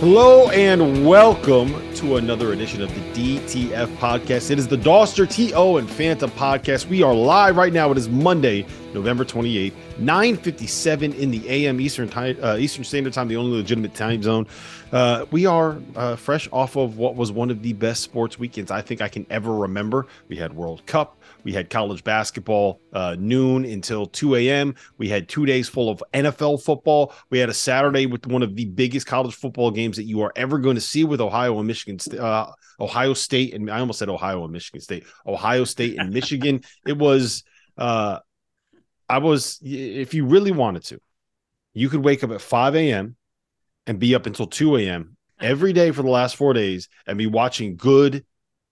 [0.00, 4.50] Hello and welcome to another edition of the DTF podcast.
[4.50, 6.86] It is the Dauster TO and Fanta podcast.
[6.86, 7.90] We are live right now.
[7.90, 13.26] It is Monday, November 28th, 9:57 in the AM Eastern time, uh, Eastern Standard Time,
[13.28, 14.46] the only legitimate time zone.
[14.92, 18.70] Uh, we are uh, fresh off of what was one of the best sports weekends
[18.70, 20.06] I think I can ever remember.
[20.28, 21.18] We had World Cup.
[21.42, 24.74] We had college basketball uh, noon until 2 a.m.
[24.98, 27.14] We had two days full of NFL football.
[27.30, 30.32] We had a Saturday with one of the biggest college football games that you are
[30.36, 34.08] ever going to see with Ohio and Michigan, uh, Ohio State, and I almost said
[34.08, 36.62] Ohio and Michigan State, Ohio State and Michigan.
[36.86, 37.44] it was,
[37.76, 38.18] uh,
[39.08, 41.00] I was, if you really wanted to,
[41.74, 43.16] you could wake up at 5 a.m.
[43.86, 45.16] and be up until 2 a.m.
[45.40, 48.24] every day for the last four days and be watching good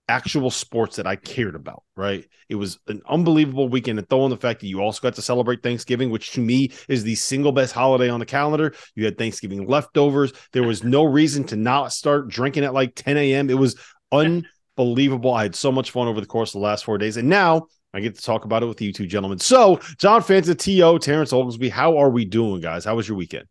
[0.07, 2.25] actual sports that I cared about, right?
[2.49, 3.97] It was an unbelievable weekend.
[3.97, 6.71] And throw in the fact that you also got to celebrate Thanksgiving, which to me
[6.87, 8.73] is the single best holiday on the calendar.
[8.93, 10.33] You had Thanksgiving leftovers.
[10.51, 13.49] There was no reason to not start drinking at like 10 a.m.
[13.49, 13.79] It was
[14.11, 15.33] unbelievable.
[15.33, 17.17] I had so much fun over the course of the last four days.
[17.17, 19.39] And now I get to talk about it with you two gentlemen.
[19.39, 22.85] So, John Fanta, T.O., Terrence Oglesby, how are we doing, guys?
[22.85, 23.45] How was your weekend?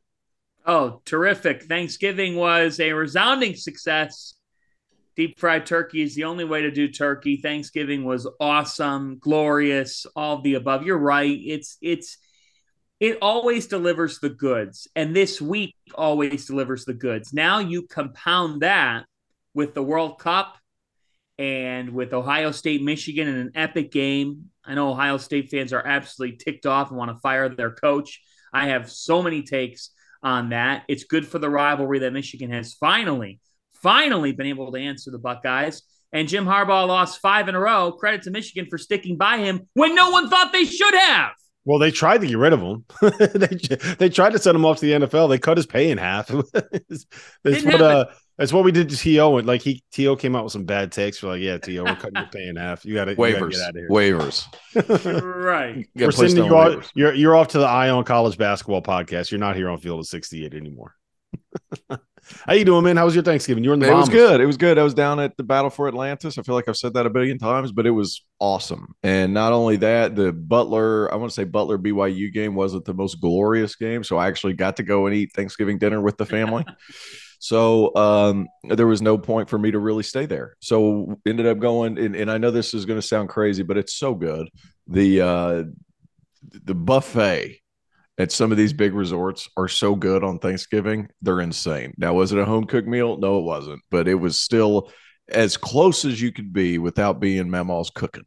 [0.66, 1.64] Oh, terrific.
[1.64, 4.34] Thanksgiving was a resounding success
[5.16, 7.36] deep fried turkey is the only way to do turkey.
[7.36, 10.84] Thanksgiving was awesome, glorious, all the above.
[10.84, 11.38] You're right.
[11.44, 12.18] It's it's
[13.00, 17.32] it always delivers the goods, and this week always delivers the goods.
[17.32, 19.04] Now you compound that
[19.54, 20.56] with the World Cup
[21.38, 24.50] and with Ohio State, Michigan in an epic game.
[24.64, 28.20] I know Ohio State fans are absolutely ticked off and want to fire their coach.
[28.52, 29.90] I have so many takes
[30.22, 30.84] on that.
[30.88, 33.40] It's good for the rivalry that Michigan has finally
[33.84, 35.82] finally been able to answer the Buckeyes.
[36.10, 37.92] And Jim Harbaugh lost five in a row.
[37.92, 41.32] Credit to Michigan for sticking by him when no one thought they should have.
[41.66, 42.84] Well, they tried to get rid of him.
[43.34, 45.28] they, they tried to send him off to the NFL.
[45.28, 46.28] They cut his pay in half.
[47.42, 48.06] that's what uh,
[48.38, 49.36] that's what we did to To.
[49.36, 51.22] And like he To came out with some bad takes.
[51.22, 52.84] We're like, yeah, To, we're cutting your pay in half.
[52.84, 53.50] You got to waivers.
[53.52, 53.88] get out of here.
[53.88, 54.46] Waivers.
[55.44, 55.86] right.
[55.94, 59.30] We're sending you off, you're you're off to the Eye on College Basketball podcast.
[59.30, 60.94] You're not here on Field of 68 anymore.
[62.46, 62.96] How you doing, man?
[62.96, 63.62] How was your Thanksgiving?
[63.64, 63.86] You were in the.
[63.86, 64.08] It Bahamas.
[64.08, 64.40] was good.
[64.40, 64.78] It was good.
[64.78, 66.38] I was down at the Battle for Atlantis.
[66.38, 68.94] I feel like I've said that a billion times, but it was awesome.
[69.02, 72.94] And not only that, the Butler, I want to say Butler BYU game wasn't the
[72.94, 76.24] most glorious game, so I actually got to go and eat Thanksgiving dinner with the
[76.24, 76.64] family.
[77.44, 80.56] so um, there was no point for me to really stay there.
[80.60, 83.76] So ended up going, and, and I know this is going to sound crazy, but
[83.76, 84.48] it's so good.
[84.86, 85.64] The uh,
[86.64, 87.60] the buffet
[88.16, 91.92] at some of these big resorts are so good on Thanksgiving, they're insane.
[91.98, 93.18] Now, was it a home cooked meal?
[93.18, 94.90] No, it wasn't, but it was still
[95.28, 98.24] as close as you could be without being Mamaw's cooking.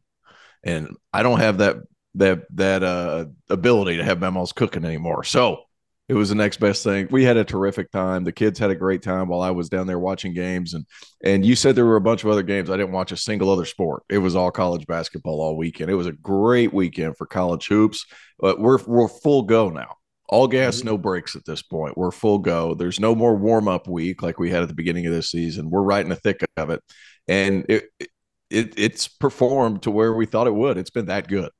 [0.62, 1.78] And I don't have that
[2.14, 5.24] that that uh ability to have Mamaw's cooking anymore.
[5.24, 5.64] So
[6.08, 7.06] it was the next best thing.
[7.10, 8.24] We had a terrific time.
[8.24, 10.72] The kids had a great time while I was down there watching games.
[10.72, 10.86] And
[11.22, 12.70] and you said there were a bunch of other games.
[12.70, 14.04] I didn't watch a single other sport.
[14.08, 15.90] It was all college basketball all weekend.
[15.90, 18.06] It was a great weekend for college hoops.
[18.38, 19.96] But we're we're full go now.
[20.30, 20.88] All gas, mm-hmm.
[20.88, 21.96] no brakes at this point.
[21.96, 22.74] We're full go.
[22.74, 25.70] There's no more warm up week like we had at the beginning of this season.
[25.70, 26.82] We're right in the thick of it,
[27.26, 30.78] and it, it it's performed to where we thought it would.
[30.78, 31.50] It's been that good.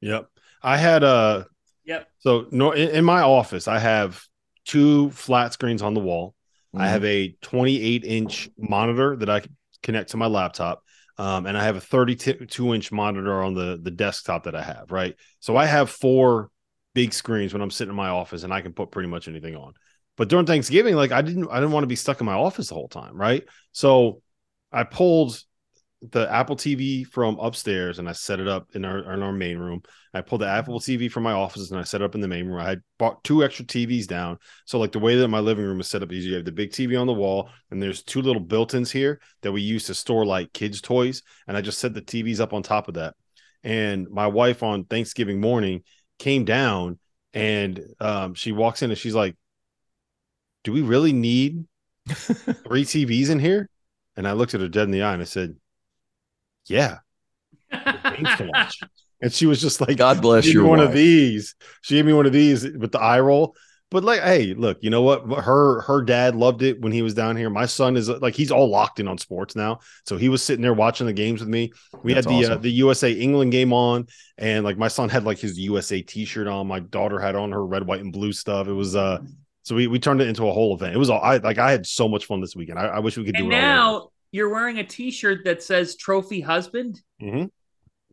[0.00, 0.28] Yep.
[0.62, 1.46] I had a
[1.84, 2.08] Yep.
[2.18, 4.22] so no in, in my office I have
[4.64, 6.34] two flat screens on the wall.
[6.74, 6.90] I Mhm.
[6.90, 10.82] have a 28 inch monitor that I can connect to my laptop.
[11.18, 14.90] Um, and I have a 32 inch monitor on the the desktop that I have,
[14.90, 15.14] right?
[15.40, 16.50] So I have four
[16.94, 19.56] big screens when I'm sitting in my office and I can put pretty much anything
[19.56, 19.74] on.
[20.16, 22.68] But during Thanksgiving, like I didn't I didn't want to be stuck in my office
[22.68, 23.44] the whole time, right?
[23.72, 24.22] So
[24.70, 25.42] I pulled
[26.10, 29.58] the Apple TV from upstairs and I set it up in our in our main
[29.58, 29.82] room.
[30.12, 32.28] I pulled the Apple TV from my office and I set it up in the
[32.28, 32.60] main room.
[32.60, 34.38] I had bought two extra TVs down.
[34.66, 36.50] So like the way that my living room is set up is you have the
[36.50, 39.94] big TV on the wall and there's two little built-ins here that we use to
[39.94, 41.22] store like kids' toys.
[41.46, 43.14] And I just set the TVs up on top of that.
[43.62, 45.84] And my wife on Thanksgiving morning
[46.18, 46.98] came down
[47.32, 49.36] and um, she walks in and she's like,
[50.64, 51.64] Do we really need
[52.08, 53.68] three TVs in here?
[54.16, 55.56] And I looked at her dead in the eye and I said,
[56.68, 56.98] Yeah,
[57.72, 58.80] games to watch.
[59.20, 60.52] And she was just like, God bless you.
[60.52, 61.54] gave your one of these.
[61.82, 63.54] She gave me one of these with the eye roll.
[63.92, 65.22] But like, hey, look, you know what?
[65.44, 67.50] Her her dad loved it when he was down here.
[67.50, 70.62] My son is like he's all locked in on sports now, so he was sitting
[70.62, 71.72] there watching the games with me.
[72.02, 74.06] We That's had the uh, the USA England game on,
[74.38, 76.68] and like my son had like his USA T-shirt on.
[76.68, 78.66] My daughter had on her red, white, and blue stuff.
[78.66, 79.18] It was uh,
[79.62, 80.94] so we we turned it into a whole event.
[80.94, 81.58] It was all I like.
[81.58, 82.78] I had so much fun this weekend.
[82.78, 83.56] I, I wish we could do and it.
[83.56, 87.44] all now you're wearing a T-shirt that says "Trophy Husband," mm-hmm.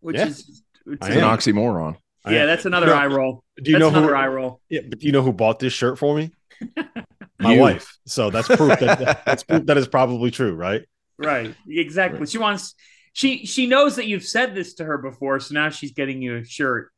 [0.02, 0.28] which Yeah.
[0.28, 1.96] is It's an oxymoron.
[2.28, 3.44] Yeah, that's another No, eye roll.
[3.62, 4.22] Do you that's know another who?
[4.22, 4.62] eye roll.
[4.70, 6.32] Yeah, but do you know who bought this shirt for me?
[7.40, 7.60] My You.
[7.62, 7.98] wife.
[8.06, 10.84] So that's proof that that's proof that is probably true, right?
[11.18, 12.20] Right, exactly.
[12.20, 12.30] Right.
[12.30, 12.76] She wants.
[13.14, 16.38] She she knows that you've said this to her before, so now she's getting you
[16.38, 16.92] a shirt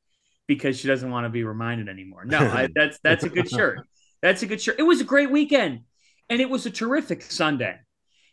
[0.48, 2.26] because she doesn't want to be reminded anymore.
[2.26, 3.80] No, I, that's that's a good shirt.
[4.22, 4.78] That's a good shirt.
[4.80, 5.82] It was a great weekend,
[6.30, 7.78] and it was a terrific Sunday.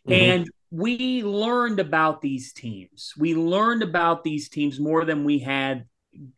[0.07, 0.13] Mhm.
[0.13, 3.13] And we learned about these teams.
[3.17, 5.85] We learned about these teams more than we had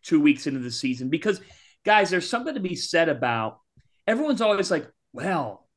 [0.03, 1.41] two weeks into the season because,
[1.85, 3.59] guys, there's something to be said about
[4.07, 5.67] everyone's always like, well,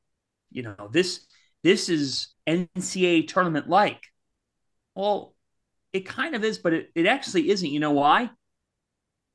[0.51, 1.25] you know, this
[1.63, 4.01] this is NCAA tournament like.
[4.95, 5.35] Well,
[5.91, 7.69] it kind of is, but it, it actually isn't.
[7.69, 8.29] You know why?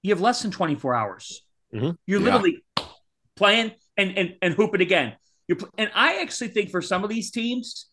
[0.02, 1.42] You have less than 24 hours.
[1.74, 1.96] Mhm.
[2.06, 2.24] You're Yeah.
[2.24, 2.64] literally
[3.36, 5.16] playing and and and hooping again.
[5.48, 7.89] You're and I actually think for some of these teams,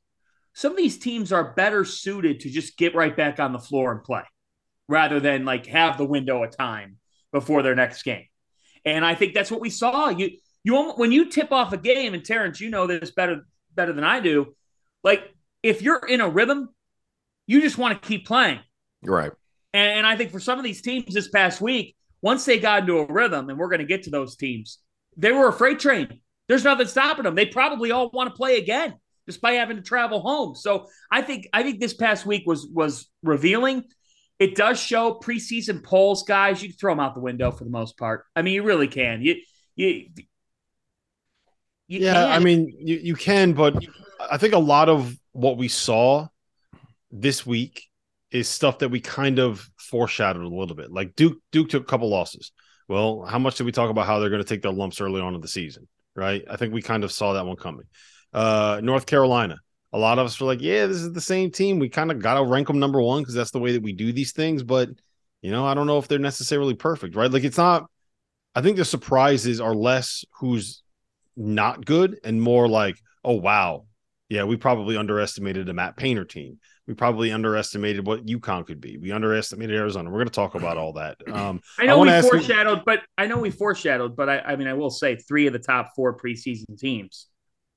[0.58, 3.92] some of these teams are better suited to just get right back on the floor
[3.92, 4.24] and play
[4.90, 6.98] rather than like have the window of time
[7.32, 8.26] before their next game.
[8.84, 10.10] And I think that's what we saw.
[10.10, 10.32] You
[10.64, 13.46] you when you tip off a game, and Terrence, you know this better
[13.76, 14.56] better than I do.
[15.04, 15.32] Like
[15.62, 16.70] if you're in a rhythm,
[17.46, 18.60] you just want to keep playing.
[19.04, 19.32] Right.
[19.76, 22.80] And, and I think for some of these teams this past week, once they got
[22.82, 24.80] into a rhythm, and we're going to get to those teams,
[25.18, 26.20] they were a freight train.
[26.48, 27.36] There's nothing stopping them.
[27.36, 28.96] They probably all want to play again,
[29.28, 30.56] despite having to travel home.
[30.56, 33.84] So I think I think this past week was was revealing.
[34.40, 36.62] It does show preseason polls, guys.
[36.62, 38.26] You can throw them out the window for the most part.
[38.36, 39.22] I mean, you really can.
[39.22, 39.36] You
[39.76, 40.08] you.
[41.88, 42.32] you yeah, can.
[42.32, 43.86] I mean, you, you can, but
[44.32, 46.28] I think a lot of what we saw
[47.12, 47.84] this week
[48.32, 50.92] is stuff that we kind of foreshadowed a little bit.
[50.92, 52.52] Like Duke, Duke took a couple losses.
[52.88, 55.22] Well, how much did we talk about how they're going to take their lumps early
[55.22, 55.88] on in the season?
[56.16, 56.44] Right.
[56.50, 57.86] I think we kind of saw that one coming.
[58.34, 59.58] Uh, North Carolina.
[59.94, 61.80] A lot of us were like, yeah, this is the same team.
[61.80, 63.94] We kind of got to rank them number one because that's the way that we
[63.94, 64.62] do these things.
[64.64, 64.90] But,
[65.42, 67.32] you know, I don't know if they're necessarily perfect, right?
[67.32, 67.90] Like, it's not,
[68.54, 70.84] I think the surprises are less who's
[71.36, 73.86] not good and more like, oh wow,
[74.30, 76.60] yeah, we probably underestimated a Matt Painter team.
[76.86, 78.98] We probably underestimated what UConn could be.
[78.98, 80.10] We underestimated Arizona.
[80.10, 81.18] We're going to talk about all that.
[81.32, 84.40] Um, I know wanna we ask you- foreshadowed, but I know we foreshadowed, but I,
[84.40, 87.28] I mean, I will say three of the top four preseason teams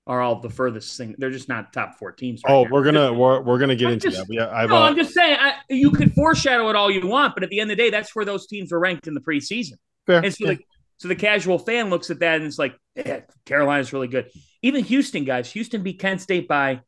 [0.07, 1.15] are all the furthest thing.
[1.19, 2.41] They're just not top four teams.
[2.47, 2.71] right oh, now.
[2.71, 4.35] we're gonna we're, we're gonna get I'm into just- that.
[4.35, 7.35] Yeah, I've no, uh, I'm just saying I, you could foreshadow it all you want,
[7.35, 9.21] but at the end of the day, that's where those teams are ranked in the
[9.21, 9.75] preseason.
[10.07, 10.23] fair.
[10.25, 10.55] And so, Yeah.
[10.55, 10.65] the,
[10.99, 14.31] so the casual fan looks at that and it's like, yeah, Carolina's really good.
[14.63, 16.81] Even Houston guys, Houston beat Kent State by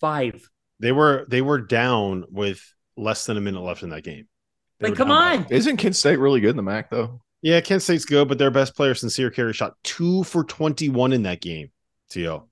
[0.00, 0.48] five.
[0.80, 2.60] they were they were down with
[2.96, 4.26] less than a minute left in that game.
[4.80, 5.52] They Like, come down by- on.
[5.52, 7.20] Isn't Kent State really good in the MAC though?
[7.42, 11.12] Yeah, Kent State's good, but their best player, Sincere Carry, shot two for twenty one
[11.12, 11.70] in that game.
[12.14, 12.42] To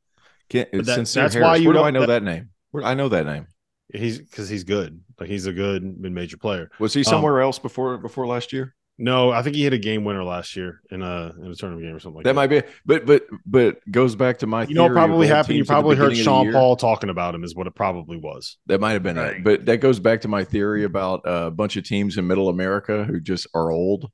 [0.48, 1.36] Kent, But that- that's Harris.
[1.36, 2.50] why you Where do I know that- that, name?
[2.72, 3.46] Where I know that name.
[3.94, 5.00] he's because he's good.
[5.20, 6.70] Like he's a good mid major player.
[6.78, 8.74] Was he somewhere else before before last year?
[8.98, 11.86] No, I think he hit a game winner last year in a in a tournament
[11.86, 12.34] game or something like That that.
[12.34, 14.64] might be, but but but goes back to my.
[14.66, 15.56] you know, what probably happened.
[15.56, 16.60] You teams at the probably heard beginning of the Sean.
[16.60, 18.58] Paul talking about him, is what it probably was.
[18.66, 19.36] That might have been Right.
[19.38, 22.26] it, but that goes back to my theory about uh, a bunch of teams in
[22.26, 24.10] Middle America who just are old.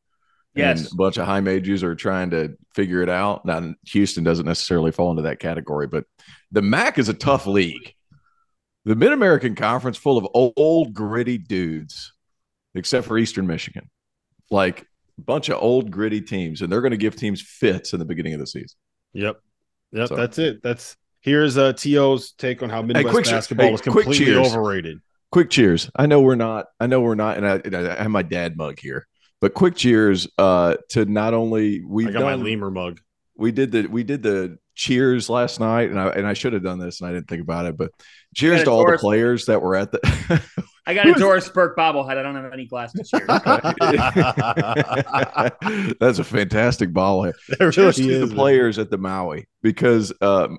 [0.59, 0.85] Yes.
[0.85, 3.45] And a bunch of high majors are trying to figure it out.
[3.45, 6.05] Now, Houston doesn't necessarily fall into that category, but
[6.53, 7.95] the MAC is a tough league.
[8.85, 12.12] The Mid American Conference full of old, gritty dudes,
[12.75, 13.91] except for Eastern Michigan.
[14.50, 14.87] Like
[15.19, 18.05] a bunch of old, gritty teams, and they're going to give teams fits in the
[18.07, 18.79] beginning of the season.
[19.12, 19.41] Yep.
[19.93, 20.09] Yep.
[20.09, 20.62] So- That's it.
[20.62, 25.00] That's here's uh To's take on how Midwest quick- basketball hey, completely overrated.
[25.33, 25.91] quick cheers.
[25.97, 26.67] I know we're not.
[26.81, 29.07] I know we're not, and I, and I have my dad mug here.
[29.40, 33.00] But quick cheers uh, to not only we've I got my done, lemur mug.
[33.37, 36.62] we did the we did the cheers last night, and I and I should have
[36.62, 37.76] done this, and I didn't think about it.
[37.76, 37.92] But
[38.35, 40.42] cheers to all the players that were at the.
[40.87, 42.16] I got a Doris Burke bobblehead.
[42.16, 43.26] I don't have any glasses here.
[46.00, 47.25] That's a fantastic ball.
[47.25, 47.35] head.
[47.59, 48.35] Cheers really to is, the man.
[48.35, 50.59] players at the Maui because um,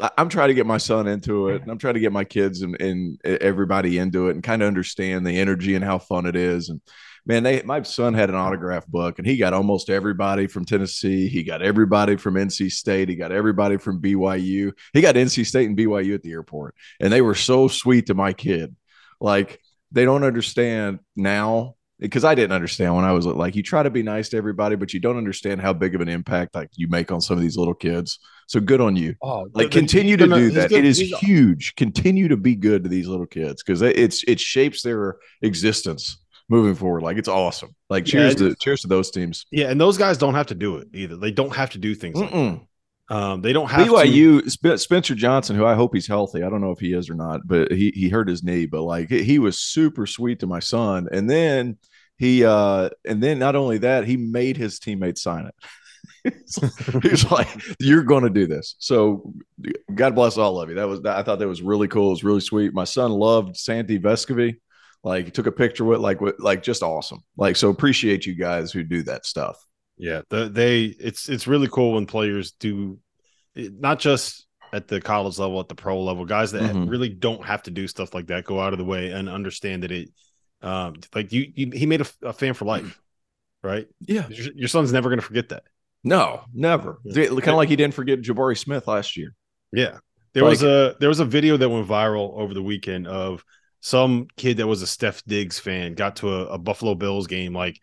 [0.00, 2.24] I- I'm trying to get my son into it, and I'm trying to get my
[2.24, 6.26] kids and, and everybody into it, and kind of understand the energy and how fun
[6.26, 6.68] it is.
[6.68, 6.80] And
[7.26, 11.28] man, they my son had an autograph book, and he got almost everybody from Tennessee.
[11.28, 13.08] He got everybody from NC State.
[13.08, 14.72] He got everybody from BYU.
[14.92, 18.14] He got NC State and BYU at the airport, and they were so sweet to
[18.14, 18.74] my kid.
[19.20, 19.60] Like
[19.92, 23.90] they don't understand now because I didn't understand when I was like, you try to
[23.90, 26.88] be nice to everybody, but you don't understand how big of an impact like you
[26.88, 28.18] make on some of these little kids.
[28.48, 29.14] So good on you.
[29.22, 30.70] Oh, Like the- the- continue to no, no, do that.
[30.70, 31.76] good- It is huge.
[31.76, 36.16] Continue to be good to these little kids because it's it shapes their existence
[36.52, 37.02] moving forward.
[37.02, 37.74] Like it's awesome.
[37.88, 39.46] Like cheers it to cheers to those teams.
[39.50, 41.16] Yeah, and those guys don't have to do it either.
[41.16, 42.60] They don't have to do things like
[43.08, 43.92] um, they don't have to.
[43.92, 46.42] BYU Sp- Spencer Johnson, who I hope he's healthy.
[46.42, 48.66] I don't know if he is or not, but he he hurt his knee.
[48.66, 51.78] But like he he was super sweet to my son, and then
[52.18, 55.54] he uh and then not only that, he made his teammates sign it.
[57.02, 57.48] He's like,
[57.80, 59.32] "You're going to do this." So,
[59.92, 60.76] God bless all of you.
[60.76, 62.08] That was I thought that was really cool.
[62.08, 62.72] It was really sweet.
[62.72, 64.56] My son loved Santi Vescovi.
[65.04, 67.22] Like, he took a picture with like with like just awesome.
[67.36, 69.56] Like, so appreciate you guys who do that stuff.
[69.98, 72.98] Yeah, the, they it's it's really cool when players do
[73.54, 76.88] not just at the college level, at the pro level, guys that Mhm.
[76.88, 79.82] really don't have to do stuff like that go out of the way and understand
[79.82, 80.08] that it,
[80.62, 82.98] um, like you, you he made a, a fan for life,
[83.62, 83.86] right?
[84.00, 84.26] Yeah.
[84.28, 85.64] Your, your son's never going to forget that.
[86.02, 86.98] No, never.
[87.04, 87.26] Yeah.
[87.26, 89.34] Kind of like he didn't forget Jabari Smith last year.
[89.72, 89.98] Yeah.
[90.32, 93.44] There was a there was a video that went viral over the weekend of
[93.82, 97.52] some kid that was a Steph Diggs fan got to a, a Buffalo Bills game
[97.52, 97.80] like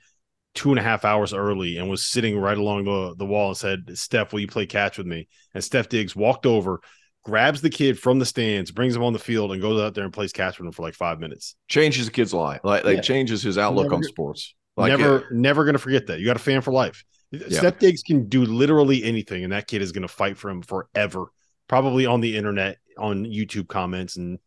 [0.56, 3.58] two and a half hours early and was sitting right along the, the wall and
[3.58, 5.27] said, Steph, will you play catch with me?
[5.53, 6.79] And Steph Diggs walked over,
[7.24, 10.06] grabs the kid from the stands, brings him on the field, and goes out there
[10.06, 11.56] and plays catch with him for like five minutes.
[11.68, 12.62] changes a kid's life.
[12.63, 13.01] Like, like Yeah.
[13.01, 14.56] changes his outlook Never on sports.
[14.77, 16.20] Like never, never gonna forget that.
[16.20, 17.03] You got a fan for life.
[17.50, 21.25] Steph Diggs can do literally anything, and that kid is gonna fight for him forever.
[21.68, 24.39] Probably on the internet, on YouTube comments, and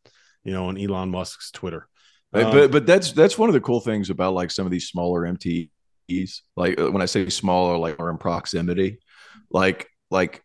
[0.44, 1.88] you know, on Elon Musk's Twitter.
[2.32, 4.72] but, Um, but but that's that's one of the cool things about like some of
[4.72, 6.40] these smaller MTEs.
[6.56, 8.98] Like uh, when I say smaller, like are in proximity,
[9.50, 10.42] like like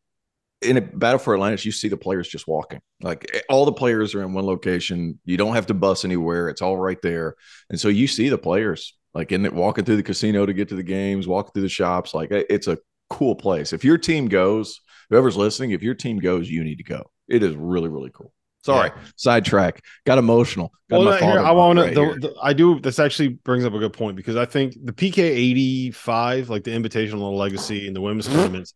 [0.62, 2.80] in a battle for Atlantis, you see the players just walking.
[3.01, 5.20] Like eh, all the players are in one location.
[5.25, 6.50] You don't have to bus anywhere.
[6.50, 7.36] It's all right there.
[7.70, 10.70] And so you see the players like in it, walking through the casino to get
[10.70, 12.13] to the games, walking through the shops.
[12.13, 12.77] Like it's a
[13.10, 13.74] cool place.
[13.74, 17.10] If your team goes, whoever's listening, if your team goes, you need to go.
[17.27, 18.34] It is really really cool.
[18.74, 19.83] Sorry, sidetrack.
[20.05, 20.71] Got emotional.
[20.89, 22.33] Got well, my here, I want right to.
[22.41, 22.79] I do.
[22.79, 26.63] This actually brings up a good point because I think the PK eighty five, like
[26.63, 28.74] the Invitational Legacy and the women's tournaments,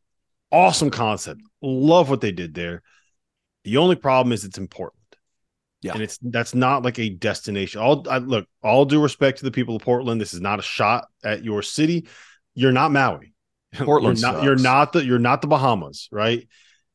[0.51, 1.41] awesome concept.
[1.62, 2.81] Love what they did there.
[3.63, 4.98] The only problem is it's in Portland.
[5.81, 5.93] Yeah.
[5.93, 7.81] and it's that's not like a destination.
[7.81, 10.62] All I, look, all due respect to the people of Portland, this is not a
[10.62, 12.07] shot at your city.
[12.53, 13.33] You're not Maui.
[13.74, 14.43] Portland you're not.
[14.43, 15.03] You're not the.
[15.03, 16.48] You're not the Bahamas, right?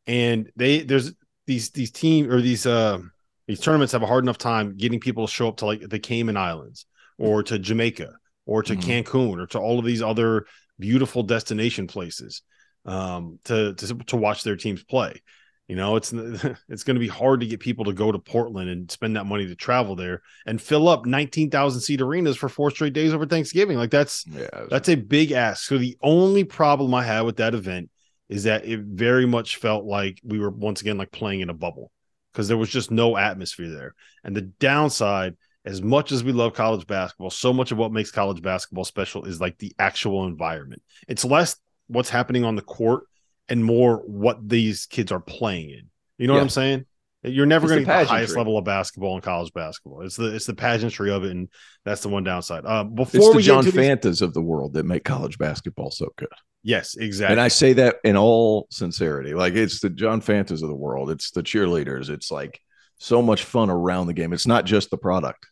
[0.06, 1.12] And they there's
[1.46, 2.98] these these team or these uh
[3.46, 5.98] these tournaments have a hard enough time getting people to show up to like the
[5.98, 6.86] Cayman Islands
[7.18, 8.12] or to Jamaica
[8.44, 8.80] or to Mhm.
[9.04, 10.46] Cancun or to all of these other
[10.78, 12.42] beautiful destination places
[12.84, 15.22] um, to, to to watch their teams play.
[15.68, 16.12] You know, it's
[16.68, 19.26] it's going to be hard to get people to go to Portland and spend that
[19.26, 23.12] money to travel there and fill up nineteen thousand seat arenas for four straight days
[23.12, 23.76] over Thanksgiving.
[23.76, 25.64] Like that's Yeah, that's a big ask.
[25.64, 27.90] So the only problem I had with that event
[28.28, 31.54] is that it very much felt like we were once again like playing in a
[31.54, 31.90] bubble
[32.32, 33.94] because there was just no atmosphere there.
[34.24, 38.10] And the downside, as much as we love college basketball, so much of what makes
[38.10, 40.82] college basketball special is like the actual environment.
[41.08, 41.56] It's less
[41.86, 43.04] what's happening on the court
[43.48, 45.82] and more what these kids are playing in.
[46.18, 46.86] You know what I'm saying?
[47.26, 50.02] You're never going to get the highest level of basketball in college basketball.
[50.02, 51.48] It's the it's the pageantry of it, and
[51.84, 52.64] that's the one downside.
[52.64, 55.04] Uh, before it's the we John get to these- Fantas of the world that make
[55.04, 56.28] college basketball so good.
[56.62, 57.32] yes, exactly.
[57.32, 59.34] And I say that in all sincerity.
[59.34, 61.10] Like it's the John Fantas of the world.
[61.10, 62.08] It's the cheerleaders.
[62.10, 62.60] It's like
[62.98, 64.32] so much fun around the game.
[64.32, 65.46] It's not just the product.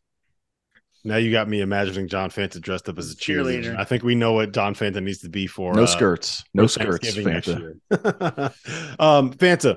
[1.06, 3.64] Now you got me imagining John Fanta dressed up as a cheerleader.
[3.64, 3.78] Cheerleader.
[3.78, 6.42] I think we know what John Fanta needs to be for No uh, skirts.
[6.54, 7.14] No skirts.
[7.14, 8.98] Thanksgiving next Fanta.
[8.98, 9.76] um, Fanta,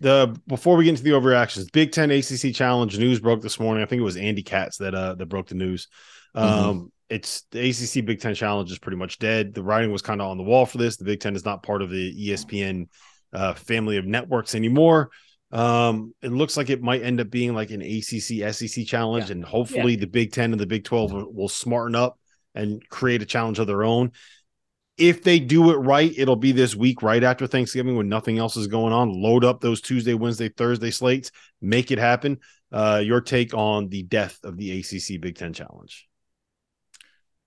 [0.00, 3.82] the before we get into the overreactions, Big Ten ACC Challenge news broke this morning.
[3.82, 5.88] I think it was Andy Katz that uh that broke the news.
[6.34, 6.86] Um, Mm-hmm.
[7.10, 9.54] it's the ACC Big Ten Challenge is pretty much dead.
[9.54, 10.96] The writing was kind of on the wall for this.
[10.96, 12.88] The Big Ten is not part of the ESPN
[13.32, 15.10] uh, family of networks anymore.
[15.50, 19.32] Um, it looks like it might end up being like an ACC SEC challenge, Yeah.
[19.36, 22.18] and hopefully the Big Ten and the Big Twelve will, will smarten up
[22.54, 24.12] and create a challenge of their own.
[24.98, 28.56] If they do it right, it'll be this week right after Thanksgiving when nothing else
[28.56, 29.12] is going on.
[29.12, 32.38] Load up those Tuesday, Wednesday, Thursday slates, make it happen.
[32.70, 36.06] Uh, your take on the death of the ACC Big Ten Challenge?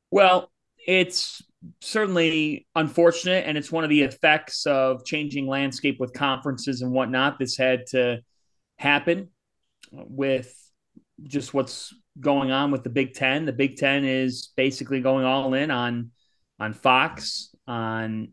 [0.10, 0.51] Well,
[0.86, 1.41] it's
[1.79, 7.38] certainly unfortunate, and it's one of the effects of changing landscape with conferences and whatnot.
[7.38, 8.22] This had to
[8.77, 9.29] happen
[9.91, 10.53] with
[11.24, 13.46] just what's going on with the Big Ten.
[13.46, 16.12] The Big Ten is basically going all in on
[16.62, 18.30] on Fox, on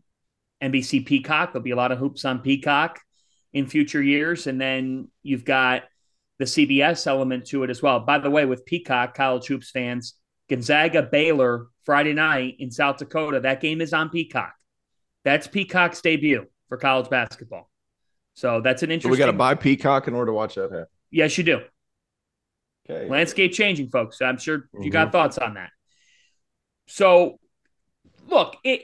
[0.63, 1.51] NBC Peacock.
[1.51, 2.99] There'll be a lot of hoops on Peacock
[3.53, 5.83] in future years, and then you've got
[6.37, 7.99] the CBS element to it as well.
[8.01, 10.13] By the way, with Peacock, college hoops fans,
[10.49, 13.39] Gonzaga Baylor Friday night in South Dakota.
[13.41, 14.53] That game is on Peacock.
[15.25, 17.69] That's Peacock's debut for college basketball.
[18.35, 19.11] So that's an So interesting.
[19.11, 20.85] we got to buy Peacock in order to watch that happen.
[21.11, 21.61] Yes, you do.
[22.89, 23.09] Okay.
[23.09, 24.21] Landscape changing, folks.
[24.21, 24.89] I'm sure you Mm-hmm.
[24.89, 25.71] got thoughts on that.
[26.87, 27.39] So,
[28.29, 28.81] look, it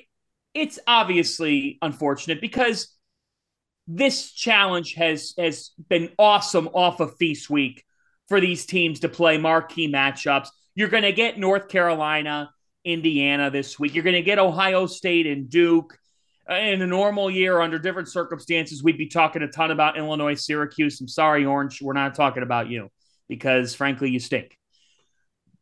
[0.53, 2.95] it's obviously unfortunate because
[3.87, 7.83] this challenge has has been awesome off of Feast Week
[8.27, 10.49] for these teams to play marquee matchups.
[10.73, 12.49] You're going to get North Carolina,
[12.83, 13.93] Indiana this week.
[13.93, 15.97] You're going to get Ohio State and Duke.
[16.49, 20.35] Uh, In a normal year, under different circumstances, we'd be talking a ton about Illinois,
[20.35, 20.99] Syracuse.
[21.01, 22.89] I'm sorry, Orange, we're not talking about you
[23.27, 24.57] because, frankly, you stink.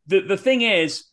[0.06, 1.04] The the thing is,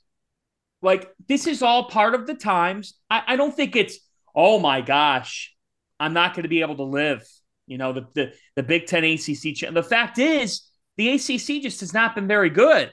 [0.81, 2.95] like, this is all part of the times.
[3.09, 4.00] I, I don't think it's,
[4.35, 5.53] oh my gosh,
[6.00, 7.23] I'm not going to be able to live.
[7.67, 9.55] You know, the the, the Big Ten ACC.
[9.55, 10.63] Cha- the fact is,
[10.98, 12.91] the ACC just has not been very good.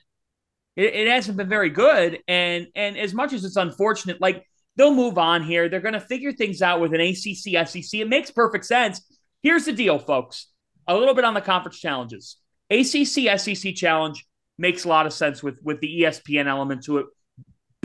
[0.77, 4.45] It, it hasn't been very good, and and as much as it's unfortunate, like
[4.77, 5.69] they'll move on here.
[5.69, 8.01] They're going to figure things out with an ACC SEC.
[8.01, 9.01] It makes perfect sense.
[9.43, 10.47] Here's the deal, folks.
[10.87, 12.37] A little bit on the conference challenges.
[12.71, 14.25] ACC SEC challenge
[14.59, 17.07] makes a lot of sense with with the ESPN element to it.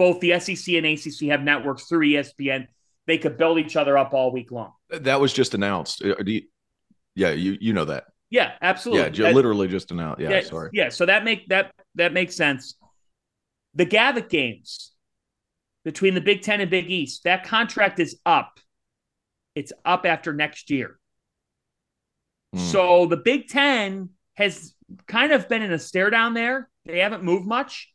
[0.04, 2.68] Both the SEC and ACC have networks through ESPN.
[3.08, 4.74] They could build each other up all week long.
[4.90, 6.04] That was just announced.
[6.04, 6.48] Uh, do you-
[7.16, 8.04] yeah, you you know that.
[8.30, 9.18] Yeah, absolutely.
[9.18, 10.20] Yeah, That- literally just announced.
[10.20, 10.72] Yeah, sorry.
[10.74, 12.76] Yeah, so that make that that makes sense.
[13.76, 14.92] The Gavitt games
[15.86, 18.60] between the Big Ten and Big East, that contract is up.
[19.56, 21.00] It's up after next year.
[22.52, 22.60] Hmm.
[22.60, 24.74] So the Big Ten has
[25.08, 26.70] kind of been in a stare down there.
[26.84, 27.93] They haven't moved much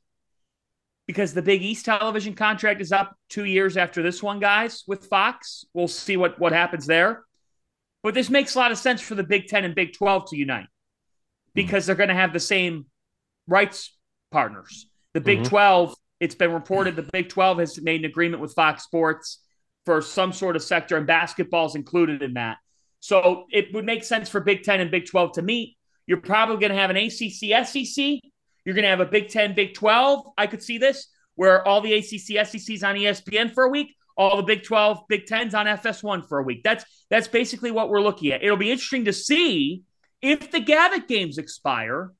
[1.08, 5.06] because the Big East television contract is up two years after this one, guys, with
[5.06, 5.64] Fox.
[5.72, 7.24] We'll see what, what happens there.
[8.02, 10.36] But this makes a lot of sense for the Big Ten and Big 12 to
[10.36, 10.66] unite
[11.54, 12.84] because they're going to have the same
[13.46, 13.96] rights
[14.30, 14.90] partners.
[15.14, 15.48] The Big Mhm.
[15.48, 19.42] 12, it's been reported the Big 12 has made an agreement with Fox Sports
[19.86, 22.58] for some sort of sector, and basketball is included in that.
[23.00, 25.78] So it would make sense for Big 10 and Big 12 to meet.
[26.06, 28.20] You're probably going to have an ACC SEC.
[28.68, 30.26] You're going to have a Big 10, Big 12.
[30.36, 34.36] I could see this where all the ACC SECs on ESPN for a week, all
[34.36, 36.60] the Big 12, Big 10s on FS1 for a week.
[36.62, 38.44] That's that's basically what we're looking at.
[38.44, 39.84] It'll be interesting to see
[40.20, 42.12] if the Gavitt games expire,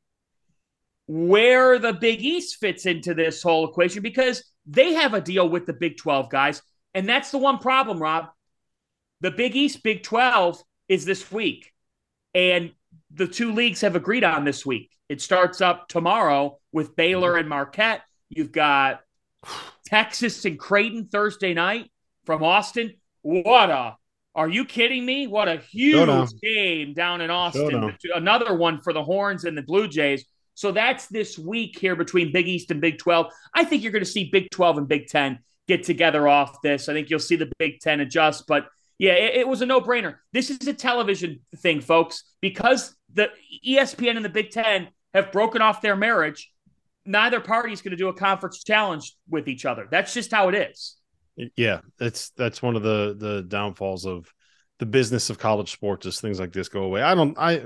[1.07, 5.67] where the Big East fits into this whole equation because they have a deal with
[5.67, 6.63] the Big 12 guys.
[6.95, 8.29] And that's the one problem, Rob.
[9.21, 11.75] The Big East, Big 12 is this week.
[12.33, 12.73] And
[13.11, 14.91] the two leagues have agreed on this week.
[15.09, 18.03] It starts up tomorrow with Baylor and Marquette.
[18.29, 19.01] You've got
[19.87, 21.91] Texas and Creighton Thursday night
[22.27, 22.95] from Austin.
[23.23, 23.97] What a
[24.35, 25.27] are you kidding me?
[25.27, 26.29] What a huge Showdown.
[26.41, 27.71] game down in Austin.
[27.71, 27.97] Showdown.
[28.15, 30.25] Another one for the Horns and the Blue Jays.
[30.55, 33.27] So that's this week here between Big East and Big 12.
[33.55, 36.89] I think you're going to see Big 12 and Big 10 get together off this.
[36.89, 38.47] I think you'll see the Big 10 adjust.
[38.47, 38.67] But
[38.99, 40.17] yeah, it, it was a no brainer.
[40.33, 43.31] This is a television thing, folks, because the
[43.67, 46.53] ESPN and the Big 10 have broken off their marriage.
[47.07, 49.87] Neither party is going to do a conference challenge with each other.
[49.91, 50.97] That's just how it is.
[51.57, 54.33] Yeah, that's that's one of the the downfalls of
[54.79, 57.01] the business of college sports is things like this go away.
[57.01, 57.63] I don't I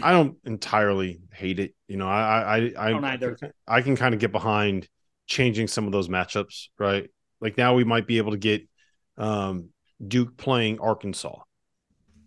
[0.00, 1.74] I don't entirely hate it.
[1.88, 3.36] You know, I I I either.
[3.66, 4.88] I can kind of get behind
[5.26, 7.10] changing some of those matchups, right?
[7.40, 8.66] Like now we might be able to get
[9.18, 9.70] um
[10.06, 11.38] Duke playing Arkansas.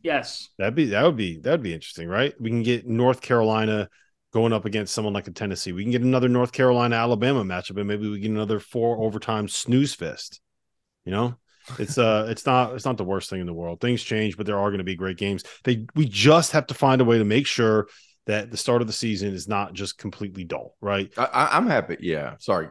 [0.03, 0.49] Yes.
[0.58, 2.34] That'd be that would be that'd be interesting, right?
[2.39, 3.89] We can get North Carolina
[4.34, 5.71] going up against someone like a Tennessee.
[5.71, 9.47] We can get another North Carolina Alabama matchup, and maybe we get another four overtime
[9.47, 10.39] snooze fest.
[11.06, 11.36] You know,
[11.80, 13.82] it's uh, it's not it's not the worst thing in the world.
[13.82, 15.43] Things change, but there are going to be great games.
[15.63, 17.88] They we just have to find a way to make sure
[18.27, 21.12] that the start of the season is not just completely dull, right?
[21.17, 21.97] I, I'm happy.
[21.99, 22.69] Yeah, sorry,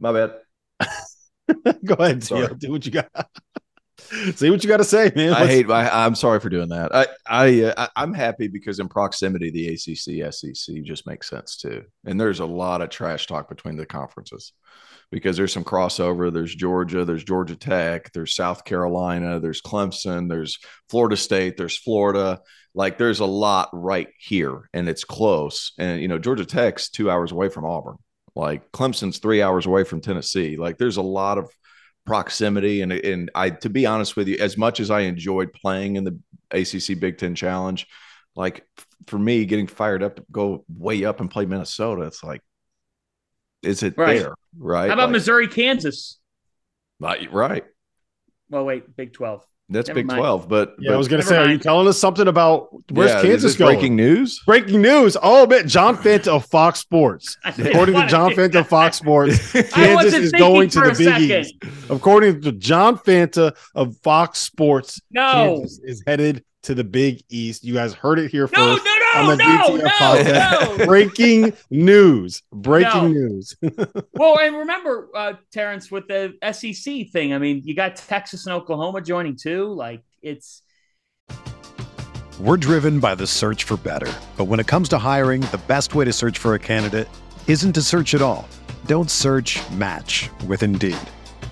[0.00, 0.34] my bad.
[1.84, 2.48] Go ahead, Tio.
[2.48, 3.10] Do what you got.
[4.34, 5.32] Say what you got to say, man.
[5.32, 5.70] I hate.
[5.70, 6.94] I, am sorry for doing that.
[6.94, 11.84] I, I, uh, I'm happy because in proximity, the ACC, SEC just makes sense too.
[12.04, 14.52] And there's a lot of trash talk between the conferences
[15.10, 16.32] because there's some crossover.
[16.32, 22.40] There's Georgia, there's Georgia Tech, there's South Carolina, there's Clemson, there's Florida State, there's Florida.
[22.74, 25.72] Like there's a lot right here, and it's close.
[25.78, 27.96] And you know, Georgia Tech's two hours away from Auburn.
[28.34, 30.56] Like Clemson's three hours away from Tennessee.
[30.56, 31.50] Like there's a lot of
[32.04, 35.96] proximity and and I to be honest with you, as much as I enjoyed playing
[35.96, 36.18] in the
[36.50, 37.86] ACC Big Ten Challenge,
[38.34, 38.66] like
[39.06, 42.40] for me, getting fired up to go way up and play Minnesota, it's like,
[43.62, 44.18] is it right.
[44.18, 44.34] there?
[44.58, 44.88] Right?
[44.88, 46.18] How about like, Missouri, Kansas?
[46.98, 47.32] Right.
[48.50, 49.44] Well, wait, Big Twelve.
[49.70, 50.18] That's Never Big mind.
[50.18, 51.48] Twelve, but yeah, but, I was going to say, mind.
[51.48, 53.76] are you telling us something about where's yeah, Kansas going?
[53.76, 54.42] Breaking news!
[54.44, 55.16] Breaking news!
[55.22, 57.38] Oh man, John Fanta of Fox Sports.
[57.44, 61.30] According to John Fanta of Fox Sports, Kansas is going to the Big.
[61.30, 61.54] East.
[61.88, 67.64] According to John Fanta of Fox Sports, no, Kansas is headed to the Big East.
[67.64, 68.84] You guys heard it here no, first.
[68.84, 70.86] No, no, on the no, no, no.
[70.86, 72.42] Breaking news.
[72.52, 73.28] Breaking no.
[73.28, 73.56] news.
[74.14, 78.54] well, and remember, uh, Terrence, with the SEC thing, I mean, you got Texas and
[78.54, 79.72] Oklahoma joining too.
[79.72, 80.62] Like, it's.
[82.40, 84.12] We're driven by the search for better.
[84.36, 87.08] But when it comes to hiring, the best way to search for a candidate
[87.46, 88.48] isn't to search at all.
[88.86, 90.98] Don't search match with Indeed.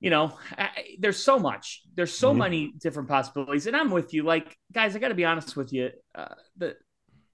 [0.00, 1.82] You know, I, there's so much.
[1.94, 2.38] There's so mm-hmm.
[2.38, 4.24] many different possibilities, and I'm with you.
[4.24, 5.90] Like, guys, I got to be honest with you.
[6.14, 6.76] Uh, the,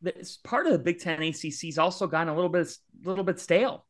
[0.02, 2.68] the part of the Big Ten ACC's also gotten a little bit,
[3.04, 3.86] a little bit stale.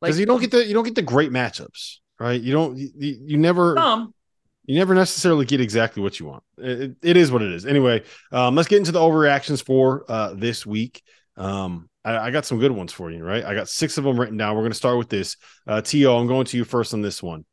[0.00, 2.40] Because like, you don't get the you don't get the great matchups, right?
[2.40, 4.14] You don't you, you never some.
[4.64, 6.42] you never necessarily get exactly what you want.
[6.56, 7.66] It, it is what it is.
[7.66, 11.02] Anyway, um, let's get into the overreactions for uh, this week.
[11.36, 13.44] Um, I, I, got some good ones for you, right?
[13.44, 14.54] I got six of them written down.
[14.54, 15.36] We're going to start with this.
[15.66, 17.44] Uh, T.O., I'm going to you first on this one.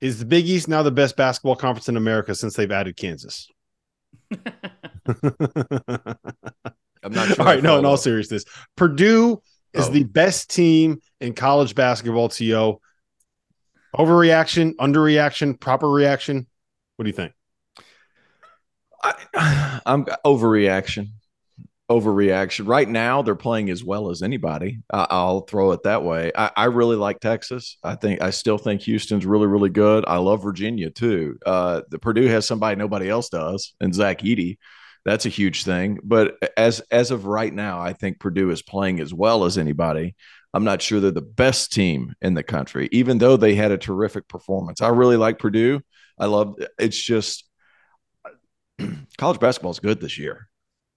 [0.00, 3.48] Is the Big East now the best basketball conference in America since they've added Kansas?
[4.30, 4.44] I'm
[7.10, 7.36] not sure.
[7.40, 8.44] All right, no, in all seriousness,
[8.76, 9.90] Purdue is oh.
[9.90, 12.28] the best team in college basketball.
[12.30, 12.78] To
[13.96, 16.46] overreaction, underreaction, proper reaction.
[16.96, 17.32] What do you think?
[19.02, 21.08] I, I'm overreaction
[21.90, 22.68] overreaction.
[22.68, 24.80] Right now, they're playing as well as anybody.
[24.90, 26.30] I'll throw it that way.
[26.36, 27.78] I, I, really like Texas.
[27.82, 30.04] I think I still think Houston's really, really good.
[30.06, 31.38] I love Virginia too.
[31.44, 34.58] Uh, the Purdue has somebody nobody else does, and Zach Edey.
[35.04, 35.98] That's a huge thing.
[36.02, 40.14] But as as of right now, I think Purdue is playing as well as anybody.
[40.52, 43.78] I'm not sure they're the best team in the country, even though they had a
[43.78, 44.82] terrific performance.
[44.82, 45.80] I really like Purdue.
[46.18, 47.44] I love it's just
[49.18, 50.48] college basketball is good this year